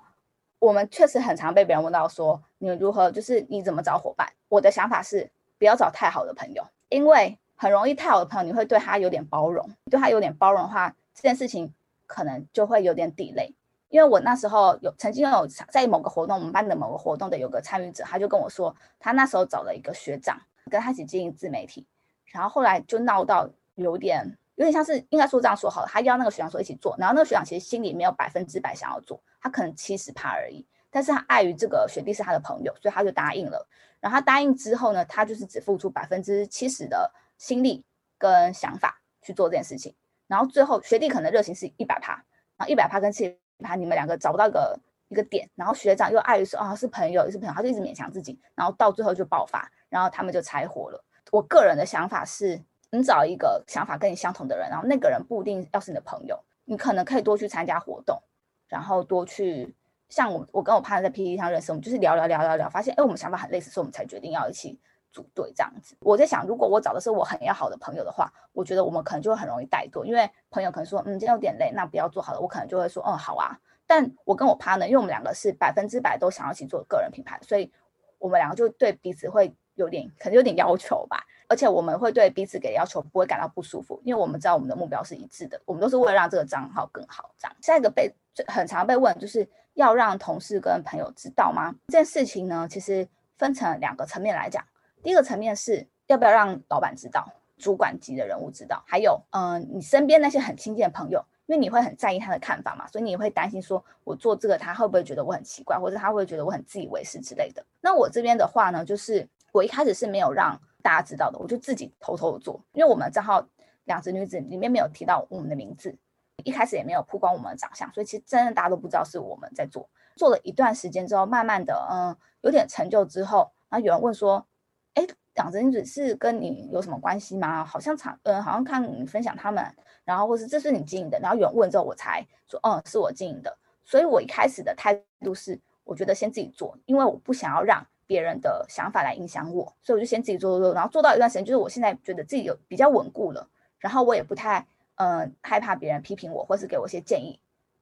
[0.66, 4.28] 我们确实很常被别人问到说，你如何就是你怎么找伙伴？
[4.50, 11.72] 我的想法是不要找太好的朋友，因为很容易太好的朋友，你会对他有点包容，对他有点包容的话，这件事情
[12.08, 13.54] 可能就会有点 delay。
[13.90, 21.86] 因为我那时候有曾经有在某个活动，我们班的某个活动的有个参与者，他就跟我说，他那时候找了一个学长跟他一起经营自媒体，
[22.26, 29.22] 然后后来就闹到有点有点像是应该说这样说好了，他邀那个学长说一起做，然后那个学长其实心里没有百分之百想要做。
[29.42, 33.68] 他可能七十趴而已，但是他碍于这个学弟是他的朋友，所以他就答应了。
[34.00, 37.84] 然后他答应之后呢，他就是只付出百分之七十的心力
[38.18, 39.94] 跟想法去做这件事情。
[40.28, 42.14] 然后最后学弟可能热情是一百趴，
[42.58, 45.50] 然后一百趴跟七十趴，你们两个找不到一个一个点。
[45.56, 51.04] 然后学长又碍于说啊是朋友也是朋友，他就一直勉强自己，然后到最后就爆发，然后他们就拆伙了。
[51.32, 52.62] 我个人的想法是，
[52.98, 58.22] 你找一个想法跟你相同的人，然后那个人不一定要是你的朋友，你可能可以多去参加活动。
[58.68, 59.74] 然后多去
[60.10, 64.80] 像我，我跟我 partner 在 PPT 上认识，我们就是聊聊聊聊聊，发现哎，我们想法很类似，所以我们才决定要一起
[65.12, 65.96] 组队这样子。
[66.00, 73.60] 我在想，如果我找的是我很要好的朋友的话，我觉得我们可能就会很容易怠惰，因为朋友可能说，嗯，今天有点累，那不要做好了，我可能就会说，嗯，好啊。
[73.86, 77.72] 但我跟我 partner，因为我们两个是百分之百都想要一起做个人品牌，所以
[78.18, 87.32] 我们两个就对彼此会有点可能有点要求吧，而且我们会对彼此给的要求不会感到不舒服，因为我们知道我们的目标是一致的，我们都是为了让这个账号更好。
[87.38, 88.14] 这样，下一个被
[88.48, 91.74] 很常被问就是要让同事跟朋友知道吗？
[91.88, 94.64] 这件事情呢，其实分成两个层面来讲，
[95.04, 97.28] 第一个层面是要不要让老板知道，
[97.58, 101.24] 主管级的人物知道，还有嗯，你身边那些很亲近的朋友。
[101.48, 107.64] 因为你会很在意他的看法嘛，所以你会担心说，我做这个他会不会觉得我很奇怪，或者他会觉得我很自以为是之类的。
[107.82, 112.64] 那我这边的话呢，就是我一开始是没有让大家知道的，我就自己偷偷的做。
[112.74, 113.44] 因为我们账号
[113.86, 115.98] 两只女子里面没有提到我们的名字，
[116.44, 119.90] 一开始也没有曝光我们的长相，所以其实真的大家都不知道是我们在做。
[120.16, 124.46] 做了一段时间之后，慢慢的，嗯，有点成就之后，然后有人问说，
[124.94, 125.08] 哎。
[125.36, 127.66] 两只女子是跟你有什么关系吗？
[127.66, 129.62] 好像常，嗯，好像看你分享他们，
[130.06, 133.58] 然后或是这是你经营的，然后有人问之后，我才说，嗯，是我经营的。
[133.84, 143.48] 所以我一开始的态度是，我觉得先自己做，因为我不想要让别人的想法来影响我，所以我就先自己做做做，然后做到一段时间，就是我现在觉得自己有比较稳固了，
[143.80, 144.66] 然后我也不太，
[144.96, 147.40] 嗯，害怕别人批评我或是给我一些建议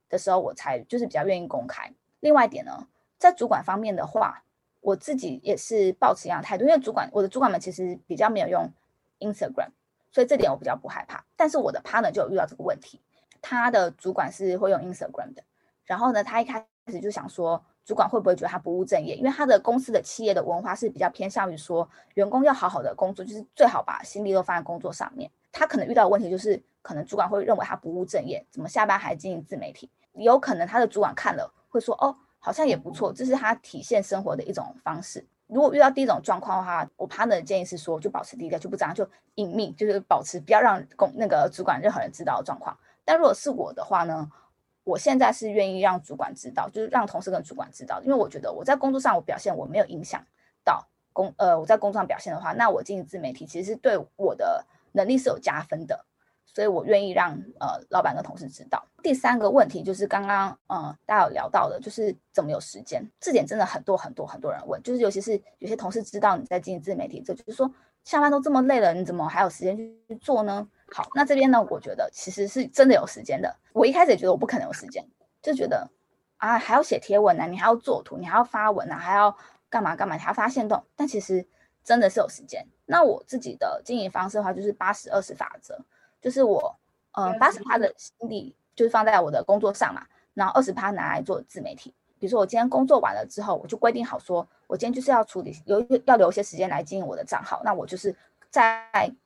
[0.09, 1.91] 的时候，我才就是比较愿意公开。
[2.19, 4.43] 另外一点呢，在主管方面的话。
[4.85, 8.69] 我自己也是保持一样态度，因为主管我的主管们其实比较没有用
[9.19, 9.69] Instagram，
[10.11, 11.23] 所以这点我比较不害怕。
[11.37, 12.99] 但是我的 partner 就有遇到这个问题，
[13.41, 15.41] 他的主管是会用 Instagram 的，
[15.85, 19.15] 然后呢，他一开始就想说，主管会不会觉得他不务正业？
[19.15, 25.29] 因为他的公司的企业的文化是比较偏向于说，员工要好好的工作，就是最好把心力都放在工作上面。
[25.51, 29.89] 他可能遇到的问题就是，可能主管会认为他不务正业，怎么下班还经营自媒体？
[30.13, 32.15] 有可能他的主管看了会说，哦。
[32.45, 35.25] 好像也不错，这是他体现生活的一种方式。
[35.47, 42.77] 如果遇到第一种状况的话，我 partner 的建议是说，就保持低调，就不这样，就隐秘，就是保持不要让公那个主管任何人知道的状况。
[43.05, 44.29] 但如果是我的话呢，
[44.83, 50.23] 我现在是愿意让主管知道，就是让同事跟主管知道，因为我觉得我在工作上我表现我没有影响
[50.63, 56.05] 到工呃我在工作上表现的话，那我经营自媒体其实是对我的能力是有加分的。
[56.45, 58.85] 所以我愿意让呃老板跟同事知道。
[59.01, 63.03] 第三个问题就是刚刚嗯大家有聊到的，就是怎么有时间。
[63.19, 70.67] 这点真的很多很多很多人问，就是尤其是有些同事知道你在经营自媒体，这就是说下班都这么累了，你怎么还有时间去做呢？
[70.91, 73.55] 好，那这边呢，我觉得其实是真的有时间的。
[73.71, 75.03] 我一开始也觉得我不可能有时间，
[75.41, 75.89] 就觉得
[76.37, 79.35] 啊还要写贴文呢，你还要做图，你还要发文啊，还要
[79.69, 80.83] 干嘛干嘛，还要发现动。
[80.95, 81.47] 但其实
[81.83, 82.65] 真的是有时间。
[82.85, 85.79] 那我自己的经营方式的话，就是八十二十法则。
[86.21, 86.75] 就是我，
[87.13, 91.93] 嗯，八十趴的心力就是放在我的工作上嘛，然后二十趴拿来做自媒体。
[92.23, 97.61] 比如说我今天工作完了之后，我就规定好说，我今天就是要处理，有要留一些时间来经营我的账号。
[97.65, 98.15] 那我就是
[98.49, 98.81] 在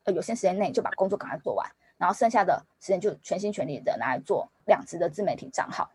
[0.06, 5.88] 呃有限时间内就把工作赶快做完，然后剩下的时间就全心全力的拿来做两职的自媒体账号。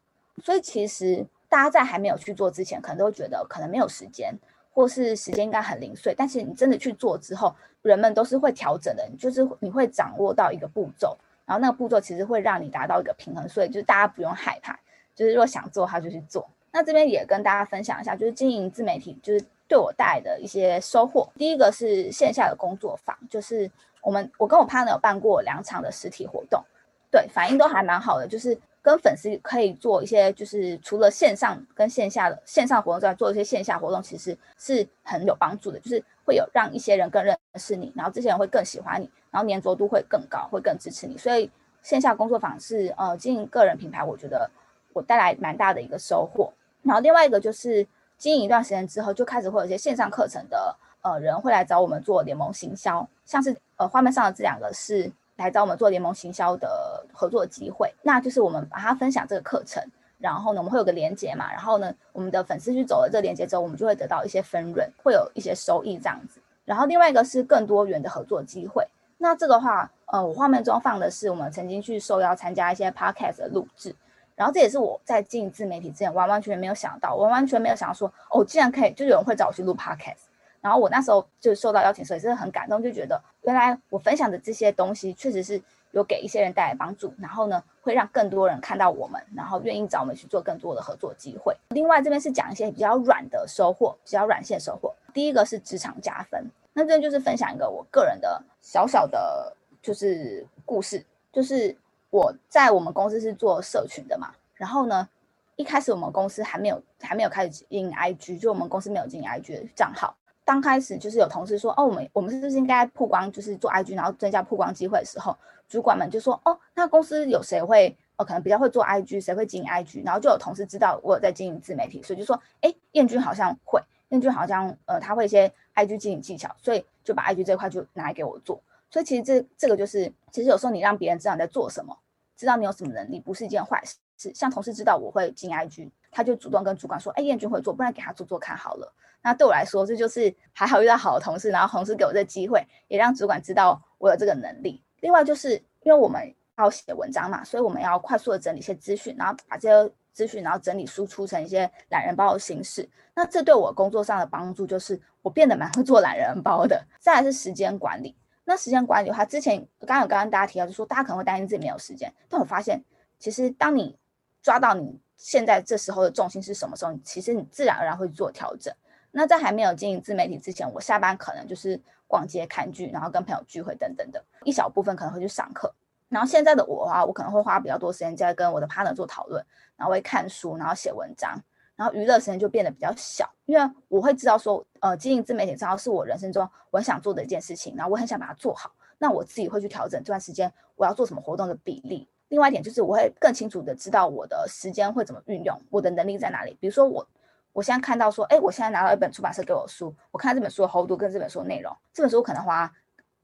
[0.45, 4.33] 所以其实大家在还没有去做之前，可能都会觉得可能没有时间。
[4.75, 9.07] 或是时间应该很零碎，但是你真的去做之后，人们都是会调整的。
[9.11, 14.79] 你就是你会掌握到一个步骤，然后那个步骤其实会让你达到一个平衡，所以就是大家不用害怕，
[15.15, 16.49] 就是如果想做，他就去做。
[16.73, 21.29] 那这边也跟大家分享一下，就是经营自媒体就是对我带来的一些收获。
[21.37, 26.65] 第一个是线下的工作坊，就是我们我跟我 partner 有办过两场的实体活动，
[27.11, 28.59] 对，反应都还蛮好的，就是。
[28.85, 35.79] 跟粉丝可以做一些，就是除了线上跟线下的线上活动之外，做一些线下活动，其实是很有帮助的。
[35.79, 41.17] 就是会有让一些人更认识你，然后这些人会更喜欢你，然后粘着度会更高，会更支持你。
[41.17, 41.49] 所以
[41.81, 44.51] 线下工作坊是呃经营个人品牌，我觉得
[44.93, 46.53] 我带来蛮大的一个收获。
[46.83, 47.87] 然后另外一个就是
[48.19, 55.11] 经营一段时间之后，就开始会有一些线上课程的呃人会来找我们做联盟行销，像是呃画面上的这两个是。
[55.37, 59.83] 来找我们做联盟行销的合作机会，那就是我们把它分享这个课程，
[60.19, 66.39] 然后呢，我们会有个连接嘛，然后呢，我们的粉丝去走了这个连接之后，我们就会得到一些分润，会有一些收益这样子。
[66.67, 68.87] 然后另外一个是更多元的合作机会，
[69.19, 73.97] 那这个话，呃，我画面中放的是我们曾经去受邀参加一些 podcast 的录制，
[74.43, 80.25] 然后这也是我在进自媒体之前完完全全没有想到，完完全没有想到说，哦，竟然可以，就有人会找我去录 podcast。
[80.61, 91.57] 然后我那时候就受到邀请，所以真的很感动，就觉得原来我分享的这些东西确实是有给一些人带来帮助，然后呢会让更多人看到我们，然后愿意找我们去做更多的合作机会。
[91.69, 94.93] 另外这边是讲一些比较软的收获，比较软线收获。
[95.15, 101.77] 第一个是职场加分，那这就是分享一个我个人的小小的，就是故事，就是
[102.13, 105.09] 我在我们公司是做社群的嘛，然后呢
[105.57, 110.15] 一开始我们公司还没有还没有开始经营 IG，就我们公司没有经营 IG 的账号。
[110.45, 115.35] 刚开始就是有同事说，哦，我们我们是不是应该曝光，就是做 IG，然后增加曝光机会的时候，
[115.69, 128.61] 主管们就说，哦，那公司有谁会，哦，可能比较会做 IG，谁会经营 IG，然后就有同事知道我有在经营自媒体，所以就说，哎，燕君好像会，燕君好像，呃，他会一些 IG 经营技巧，所以就把 IG 这块就拿来给我做。
[128.91, 131.97] 所以其实这这个就是，其实有时候你让别人知道你在做什么，
[132.43, 134.33] 知道你有什么能力，不是一件坏事。
[134.35, 138.93] 像同事知道我会进 IG，他就主动跟主管说，哎，燕君会做，不然给他做做看好了。
[139.23, 144.83] 那对我来说，这就是还好遇到好的同事，然后同事给我这机会，也让主管知道我有这个能力。
[144.99, 152.89] 另外，就是因为我们要写文章嘛，所以我们要快速的整理一些资讯，然后把这些资讯，然后整理输出成一些懒人包的形式。
[153.15, 156.85] 那这对我工作上的帮助，就是我变得蛮会做懒人包的。
[156.99, 162.83] 再来是时间管理，那时间管理的话，之前刚刚有刚刚大家提到，就说大家可能会担心自己没有时间，但我发现
[163.19, 163.97] 其实当你
[164.43, 168.75] 抓到你现在这时候的重心是什么时候，其实你自然而然会做调整。
[169.13, 175.73] 那在还没有经营自媒体之前，我下班可能就是逛街、看剧，然后跟朋友聚会等等的，一小部分可能会去上课。
[176.09, 179.45] 然后现在的我啊，我可能会花比较多时间在跟我的 partner 做讨论，
[179.77, 181.39] 然后会看书，然后写文章，
[181.77, 188.73] 然后娱乐时间就变得比较小，因为我会知道说，呃，经营自媒体账号是我人生中我很想做的一件事情，然后我很想把它做好。
[188.99, 192.09] 那我自己会去调整这段时间我要做什么活动的比例。
[192.29, 196.57] 另外一点就是我会更清楚的知道我的时间会怎么运用，我的能力在哪里。
[196.61, 197.07] 比如说我。
[197.55, 202.73] 我现在看到说，哎，我现在拿到一本出版社给我的书，我看这本书的厚度跟这本书的内容，这本书我可能花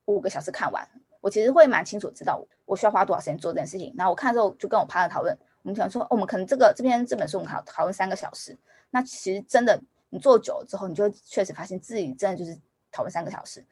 [0.05, 0.87] 五个小时看完，
[1.23, 3.95] 我其实会蛮清楚知道我需要花多少时间做这件事情。
[3.97, 8.57] 然后我看之后就跟我 partner 讨论，我们想说，哦我们可能这个这边这本书我们讨讨论三个小时，
[8.91, 12.59] 那其实真的你做久了之后，你就确实发现自己真的就是
[12.91, 13.65] 讨论三个小时。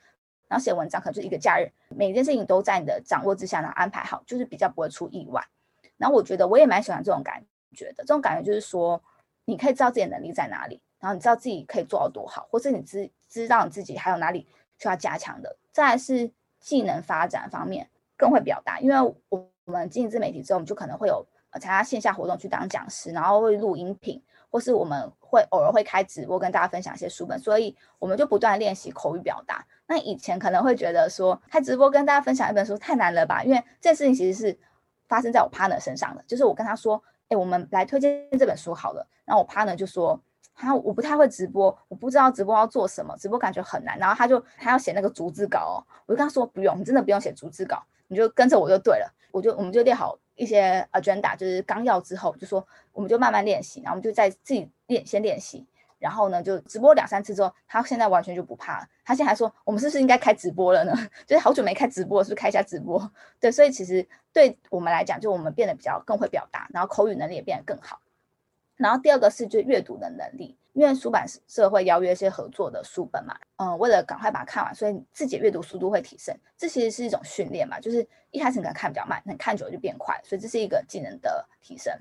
[0.49, 5.42] 然后写文章可能就一个假日，每件事情都在你的掌握之下，然后安排好，就是比较不会出意外。
[5.96, 7.42] 然后我觉得我也蛮喜欢这种感
[7.75, 9.03] 觉的，这种感觉就是说。
[9.49, 14.44] 你可以知道自己的能力在哪里，然后你知道自己可以做到多好，或是你知知道你自己还有哪里
[14.77, 15.57] 需要加强的。
[15.70, 29.66] 再来是技能发展方面，更会表达，因为我我们经营自媒体之后，我们就可能会有参加线下活动去当讲师，然后会录音频，或是我们会偶尔会开直播跟大家分享一些书本，所以我们就不断练习口语表达。
[29.87, 33.42] 那以前可能会觉得说开直播跟大家分享一本书太难了吧？
[33.42, 34.59] 因为这件事情其实是
[35.09, 37.02] 发生在我 partner 身上的，就是我跟他说。
[37.28, 39.04] 哎，我们来推荐这本书好了。
[39.24, 40.16] 然后我 partner 就说，
[40.54, 43.98] 他我不太会直播，我不知道直播要做什么，直播感觉很难。
[43.98, 49.12] 然后他就他要写那个逐字稿，哦，我就跟他说不用，你真的不用写逐字稿，你就跟着我就对了。
[49.32, 55.66] 我就我们就列好一些 agenda，就是纲要之后，就说我们就慢慢练习，然后我们就在自己练先练习。
[55.99, 58.87] 然后呢，就直播两三次之后，他现在完全就不怕了。
[59.03, 60.92] 他现在还说，我们是不是应该开直播了呢？
[61.27, 63.11] 就是好久没开直播，是不是开一下直播？
[63.40, 67.99] 对，所以其实对我们来讲，就我们变得比较更会表达，然后口语能力也变得更好。
[68.76, 76.36] 然后第二个是就阅读的能力，因为出版社会邀约一些合作的书本嘛，嗯，为了赶快把它看完，所以自己阅读速度会提升。
[76.56, 81.92] 这其实是一种训练嘛，就是一开始可能看比较慢，那看久了就变快，所以这是一个技能的提升。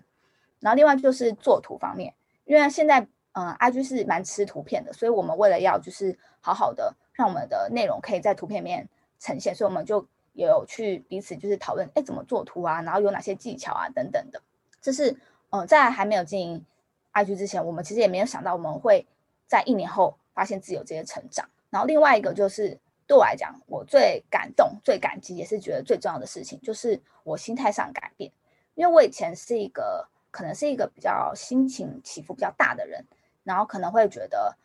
[0.59, 2.13] 然后另外就是作图方面，
[2.45, 3.07] 因为现在。
[3.37, 8.87] 嗯，IG 是蛮吃图片的，所以我们为了要就是好好的让我们的内容可以在图片面
[9.19, 14.41] 呈现，所以我们就有去彼此就是讨论，哎，怎么做图啊，然后有哪些技巧啊等等的。
[14.81, 15.13] 这是
[15.49, 16.65] 嗯，在还没有经营
[17.13, 19.05] IG 之前，我们其实也没有想到我们会
[19.47, 21.49] 在一年后发现自己有这些成长。
[21.69, 28.31] 然后另外一个就是对我来讲，我最感动、最感激，也是觉得最重要的事情，就是我心态上改变，
[28.75, 33.05] 因为我以前是一个可能是一个比较心情起伏比较大的人。
[33.43, 34.57] 然后可能会觉得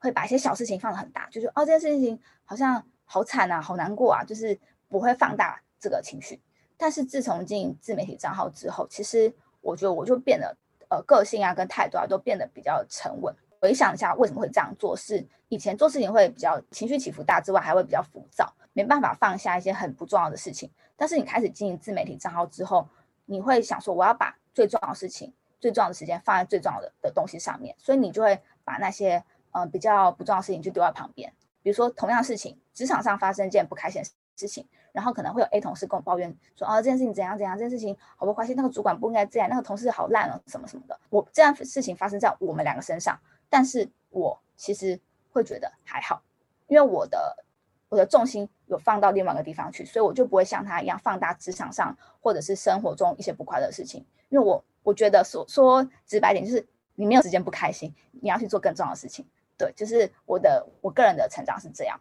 [0.00, 6.40] 会把一些小事情放得很大，就是哦这件事情好像好惨啊，好难过啊，就是不会放大这个情绪。
[6.76, 9.32] 但是自从经营自媒体账号之后，其实
[9.64, 10.56] 我觉得我就变得
[10.90, 13.34] 呃个性啊跟态度啊都变得比较沉稳。
[13.60, 20.70] 回想一下为什么会这样做，是以前做事情会比较情绪起伏大之外，还会比较浮躁，没办法放下一些很不重要的事情。
[20.96, 22.86] 但是你开始经营自媒体账号之后，
[23.24, 25.32] 你会想说我要把最重要的事情。
[25.60, 31.32] 最重要的时间放在最重要的的东西上面，所以你就会把那些嗯比较不重要的事情就丢在旁边。
[31.62, 40.98] 比如说同样事情，职场上发生一件不开心的事情，然后可能会有 A 同事跟我抱怨说，哦这件事情怎样怎样，这件事情好不开心，那个主管不应该这样，那个同事好烂哦，什么什么的。
[41.10, 43.18] 我这样事情发生在我们两个身上，
[43.50, 44.98] 但是我其实
[45.30, 46.22] 会觉得还好，
[46.68, 47.44] 因为我的
[47.88, 54.64] 我的重心有放到另外一个地方去，所以我就不会像他一样放大职场上或者是生活中一些不快乐的事情，因为我。
[54.84, 57.90] 我觉得说说直白点，就是你没有时间不开心，
[58.20, 59.26] 你要去做更重要的事情。
[59.56, 61.98] 对，就是我的我个人的成长是这样。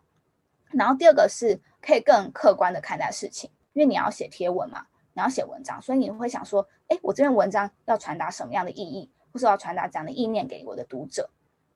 [0.72, 11.30] 然后第二个是可以更客观的看待事情，因为你要写贴文嘛，你要写文章，所以你会想说，哎，我这篇文章要传达什么样的意义，或是要传达怎样的意念给我的读者。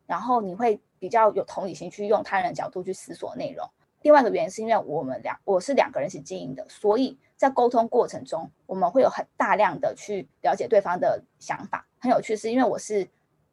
[0.05, 3.69] 然后你会比较有同理心去用他人的角度去思索内容。
[4.03, 11.85] 另外一个原因是因为我们两我是两个人一起经营的，所以在沟通过程中，我们会有很大量的去了解对方的想法。
[11.99, 13.05] 很有趣是因为我是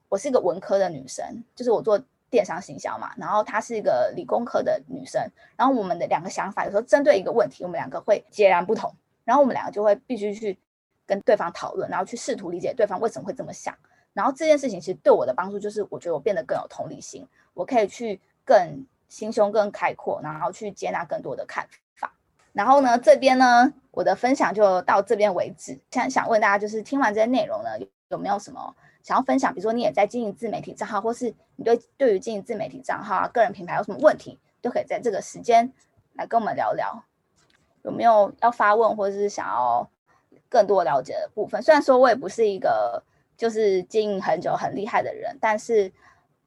[0.09, 2.01] 我是一个文科的女生，就是我做
[2.35, 5.23] 电商行销嘛，然后她是一个理工科的女生，
[5.57, 10.59] 然后我们的两个想法有时候针对一个问题，我们两个会截然不同，然后我们两个就会必须去
[11.07, 13.73] 跟对方讨论，然后去试图理解对方为什么会这么想。
[14.13, 21.65] 然后这件事情其实对我的帮助就是，我觉得我变得更有同理心，我可以去更心胸更开阔，然后去接纳更多的看
[21.95, 22.13] 法。
[22.53, 25.73] 然后呢，这边呢，我的分享就到这边为止。
[25.91, 27.71] 现在想问大家，就是听完这些内容呢，
[28.09, 28.75] 有没有什么
[29.05, 29.55] 想要分享？
[29.55, 35.73] 比如说你也在经营自媒体账号，或是你对对于经营自媒体账号啊、个人品牌有什么问题，都可以在这个时间
[36.15, 37.05] 来跟我们聊聊。
[37.83, 39.89] 有没有要发问，或者是想要
[40.49, 41.63] 更多了解的部分？
[41.63, 43.05] 虽然说我也不是一个。
[43.37, 45.93] 就是经营很久很厉害的人，但是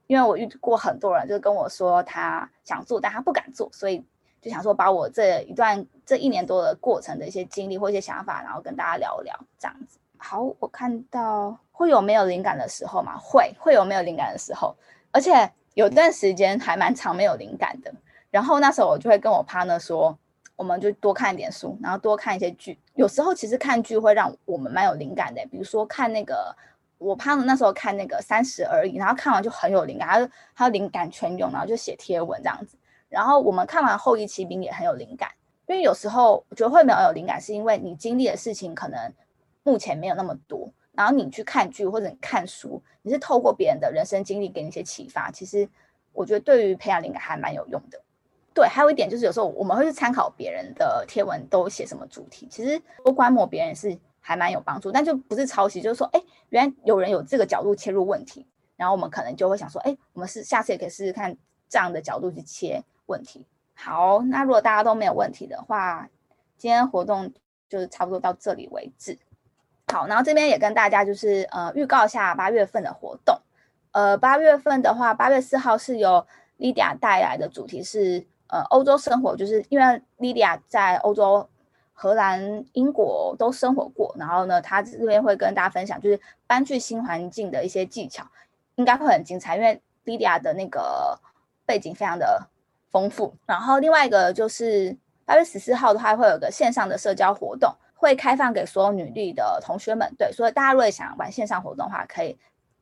[0.08, 4.02] 因为我遇过很多人，就跟我说他想做，但他不敢做，所以
[4.40, 10.00] 就想说把我这一段这一年多的过程的一些经历或一些想法，然后跟大家聊聊这样子。
[10.18, 13.18] 好，我看到会有没有灵感的时候嘛？
[13.18, 14.76] 会会有没有灵感的时候，
[15.12, 17.94] 而且有段时间还蛮长没有灵感的。
[18.30, 20.18] 然后那时候我就会跟我 partner 说，
[20.56, 22.78] 我们就多看一点书，然后多看一些剧。
[22.96, 26.56] 有时候其实看剧会让我们蛮有灵感的，比如说看那个。
[27.00, 32.76] 我怕那时候看那个三十而已，然后看完就很有灵感，他他灵感全涌，然后就写贴文这样子。
[33.08, 35.30] 然后我们看完后羿骑兵也很有灵感，
[35.68, 39.14] 因为有时候我觉得会没有灵感，是因为你经历的事情可能
[39.68, 45.30] 目前没有那么多，然后你去看剧或者你看书，你是透过别人的人生经历给你一些启发。
[45.30, 45.68] 其实
[46.14, 48.02] 我觉得对于培养灵感还蛮有用的。
[48.54, 54.00] 对，还有一点就是有时候我们会去参考别人的贴文都写什么主题，其实多观摩别人是。
[54.20, 58.46] 还蛮有帮助，但就不是抄袭，就是说，哎，原来有人有这个角度切入问题，
[58.76, 61.38] 然后我们可能就会想说，哎，我们是下次也可以试试看
[61.70, 63.46] 这样的角度去切问题。
[63.74, 66.10] 好，那如果大家都没有问题的话，
[66.58, 67.32] 今天活动
[67.70, 69.18] 就是差不多到这里为止。
[69.92, 73.40] 好，然后这边也跟大家就是呃预告一下八月份的活动。
[73.92, 76.26] 呃，八月份的话，八月四号是由
[76.60, 81.50] Lydia 带来的主题是呃欧洲生活，就是因为 Lydia 在欧洲。
[82.00, 88.24] 荷兰、英国都生活过，然后呢，他这边会跟大家分享，就是搬去新环境的一些技巧，
[88.76, 91.20] 应该会很精彩，因为莉迪亚的那个
[91.66, 92.48] 背景非常的
[92.92, 93.36] 丰富。
[93.48, 100.16] 然后另外一个就是八月十四号的话，会有个线上的社交活动，会开放给所有女力的同学们。
[100.18, 102.38] 对，所以大家如果想玩线上活动的话，可以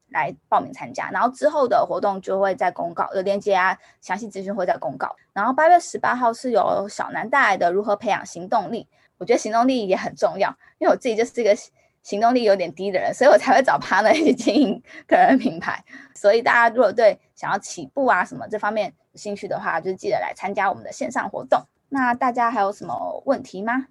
[0.09, 1.09] 来报名参加。
[1.09, 5.16] 然后之后的活动就会在公告有链接啊，详细资讯会在公告。
[5.34, 8.88] 然后八月十八号是由小南带来的如何培养行动力。
[9.18, 11.55] 我觉得行动力也很重要，因为我自己就是一个
[12.03, 15.82] 行动力有点低的人，所以我才会找 partner 一起经营个人品牌。
[16.13, 21.63] 所以大家如果对想要起步啊什么这方面有兴趣的话，就记得来参加我们的线上活动。
[21.88, 23.88] 那大家还有什么问题吗？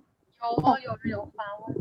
[0.53, 1.77] 有有有发问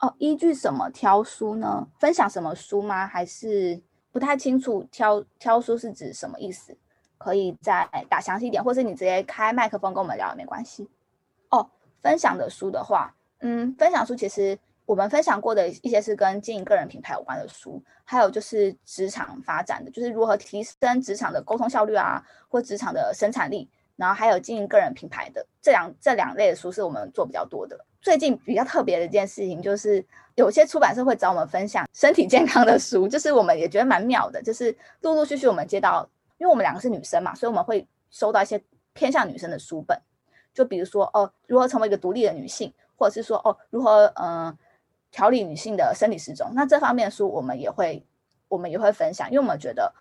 [0.00, 1.86] 哦，依据什么挑书呢？
[1.98, 3.06] 分享什么书吗？
[3.06, 3.80] 还是
[4.12, 6.76] 不太清楚挑挑书是指什么意思？
[7.16, 10.88] 可以再打详细一点，或是你直接开麦克风跟我们聊也没关系。
[11.50, 11.70] 哦。
[12.00, 14.56] 分享的书的话，嗯，分享书其实
[14.86, 27.84] 我们分享过的一些是跟经营个人品牌有关的书，还有就是职场发展的，就是如何提升职场的沟通效率啊，或职场的生产力，然后还有经营个人品牌的这两这两类的书是我们做比较多的。
[28.00, 30.04] 最近比较特别的一件事情就是，
[30.36, 40.00] 有些出版社会找我们分享身体健康的书，就是我们也觉得蛮妙的，就是陆陆续续我们接到，因为我们两个是女生嘛，所以我们会收到一些偏向女生的书本。
[40.54, 44.56] 就比如说哦，如何成为一个独立的女性，或者是说哦，如何嗯
[45.10, 48.04] 调理女性的生理时钟，那这方面的书我们也会
[48.48, 49.92] 我们也会分享，因为我们觉得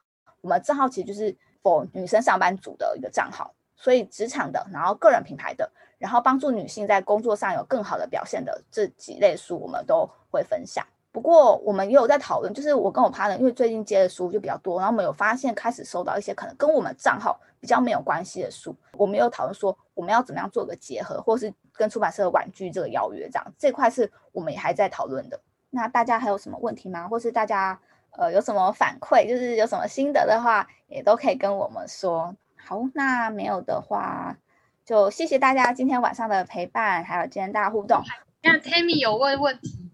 [0.41, 10.85] 我们账号其实就是否女生上班族的一个账号，所以职场的，然后个人品牌的，然后帮助女性在工作上有更好的表现的这几类书，我们都会分享。
[11.11, 25.39] 不过我们也有在讨论，就是我跟我 partner，因为最近接的书就比较多，然后我们有发现开始收到一些可能跟我们账号比较没有关系的书，我们有讨论说我们要怎么样做个结合，或是跟出版社婉拒这个邀约，这样这块是我们也还在讨论的。
[25.71, 27.07] 那大家还有什么问题吗？
[27.07, 27.79] 或是大家
[28.11, 32.35] 呃有什么反馈，就是有什么心得的话，也都可以跟我们说。
[32.67, 34.35] 好，那没有的话，
[34.83, 38.03] 就谢谢大家今天晚上的陪伴，还有今天大家互动。
[38.43, 39.89] 那 Tammy 有问问题。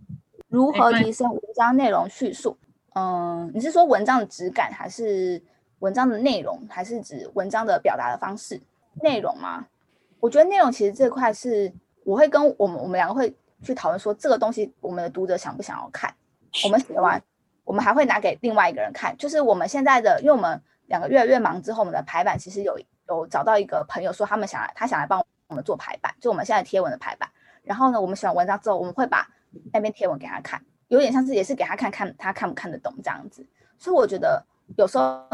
[0.47, 2.57] 如何提升文章内容叙述？
[2.95, 5.39] 嗯，你是说文章的质感，还是
[5.79, 8.59] 文章的内容，还是指文章的表达的方式？
[9.03, 9.67] 内容吗？
[10.19, 11.71] 我觉得内容其实这块是
[12.03, 16.11] 我会跟我们我们两个会去讨论说，这个东西我们的读者想不想要看？
[16.63, 17.21] 我们写完，
[17.65, 19.15] 我们还会拿给另外一个人看。
[19.15, 20.59] 就是我们现在的，因为我们
[20.93, 22.77] 两个越来越忙之后，我们的排版其实有
[23.07, 27.27] 有找到一个朋友说他们想来，他想来帮我们做排版，就我们现在贴文的排版。
[27.63, 29.27] 然后呢，我们写完文章之后，我们会把
[29.71, 33.43] 那篇贴文给他看，有点像是也是给他看看他看不看得懂这样子。
[33.79, 34.45] 所以我觉得
[34.77, 35.27] 有时候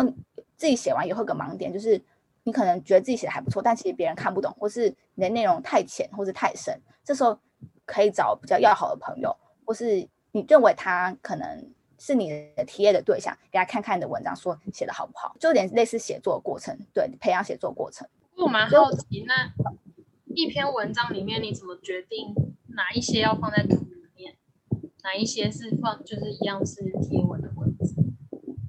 [0.55, 2.01] 自己写完也会有个盲点，就是
[2.43, 7.37] 你可能觉得自己写的还不错，但其实别人看不懂，或是你的内容太浅或是太深，这时候
[7.85, 9.35] 可以找比较要好的朋友，
[9.65, 18.07] 或是你认为他可能是你的体验的对象，给他看看你的文章，说写的好不好，就有点类似写作过程，对，培养写作过程。
[18.37, 19.51] 我蛮好奇，那
[20.33, 22.33] 一篇文章里面你怎么决定
[22.69, 24.35] 哪一些要放在图里面，
[25.03, 27.95] 哪一些是放就是一样是贴文的文字？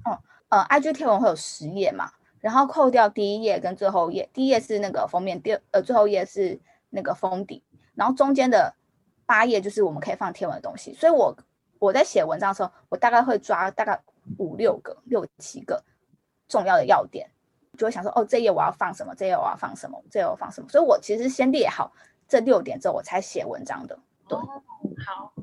[0.03, 0.19] 哦
[0.49, 2.11] 呃，IG 贴文会有十页嘛，
[2.41, 6.59] 然后扣掉第一页跟最后一页，第一页是那个封面，第二呃最后一页是
[6.89, 7.63] 那个封底，
[7.95, 8.75] 然后中间的
[9.25, 10.93] 八页就是我们可以放贴文的东西。
[10.93, 11.33] 所以我
[11.81, 13.99] 我在写文章的时候，我大概会抓大概
[14.37, 15.83] 五六个、六七个
[16.47, 17.27] 重要的要点，
[17.75, 20.69] 就会想说哦，这页我要放什么，这页我要放什么，这页我放什么。
[20.69, 21.91] 所以我其实先列好
[22.27, 23.97] 这六点之后，我才写文章的。
[24.27, 25.33] 对，好。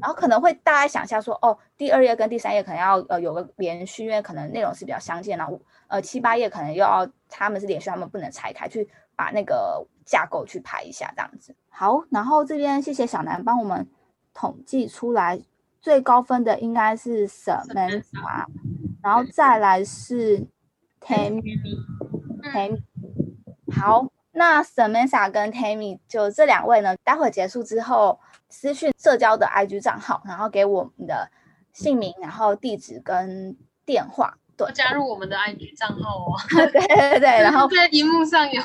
[0.00, 11.54] 然后可能会大家想一下说，哦，第二页跟第三页可能要呃有个连续，因为可能内容是比较相近，然后呃七八页可能又要他们是连续，他们不能拆开，去把那个架构去排一下这样子。
[11.68, 13.86] 好，然后这边谢谢小南帮我们
[14.38, 15.40] 统计出来
[15.80, 18.46] 最高分的应该是 Samantha，
[19.02, 20.46] 然后再来是
[21.00, 22.82] Tammy，Tammy，
[23.74, 28.20] 好，那 Samantha 跟 Tammy 就这两位呢，待会结束之后。
[28.50, 31.30] 私讯社交的 IG 账号，然后给我们的
[31.74, 34.38] 姓名，然后地址跟电话。
[34.56, 36.32] 对，加入我们的 IG 账号哦。
[36.48, 38.62] 对对对，然后 在荧幕上有。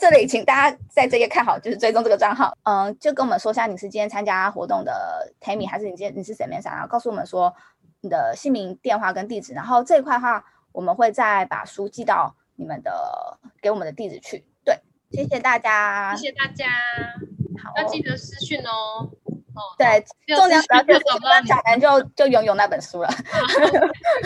[0.00, 2.56] 这里请大家在这页看好，就是追踪这个账号。
[2.64, 7.54] 嗯，就跟我们说一下你是今天参加活动的 Tammy，还是你今天你是沈面上，然后告诉我们说
[8.00, 9.52] 你的姓名、电话跟地址。
[9.52, 14.44] 然后这一块的话，我们会再把书寄到你们的给我们的地址去。
[14.64, 14.78] 对，
[15.10, 16.66] 谢谢大家，谢谢大家。
[17.62, 19.10] 好要记得私讯哦。
[19.54, 20.02] 哦，对，
[20.34, 23.10] 重点不要就那小南就就拥有那本书了。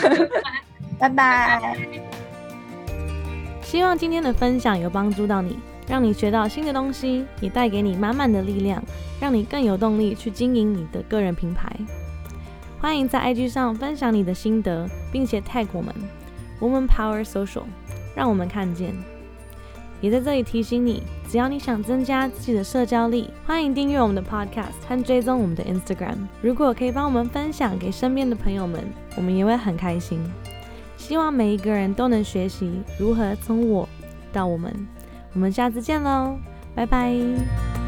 [0.98, 1.76] 拜拜。
[3.66, 5.58] 希望今天的分享有帮助到你，
[5.88, 8.80] 让你学到新的东西，也带给你满满的力量，
[9.20, 11.68] 让你更有动力去经营你的个人品牌。
[12.80, 15.92] 欢迎在 IG 上分享你的心得，并且 tag 我们
[16.60, 17.64] Woman Power Social，
[18.14, 18.94] 让我们看见。
[20.00, 26.18] 也在这里提醒你，只要你想增加自己的社交力，欢迎订阅我们的 Podcast 和追踪我们的 Instagram。
[26.40, 28.84] 如果可以帮我们分享给身边的朋友们，
[29.16, 30.20] 我们也会很开心。
[31.06, 33.88] 希望每一个人都能学习如何从我
[34.32, 34.74] 到我们。
[35.34, 36.36] 我们下次见喽，
[36.74, 37.85] 拜拜。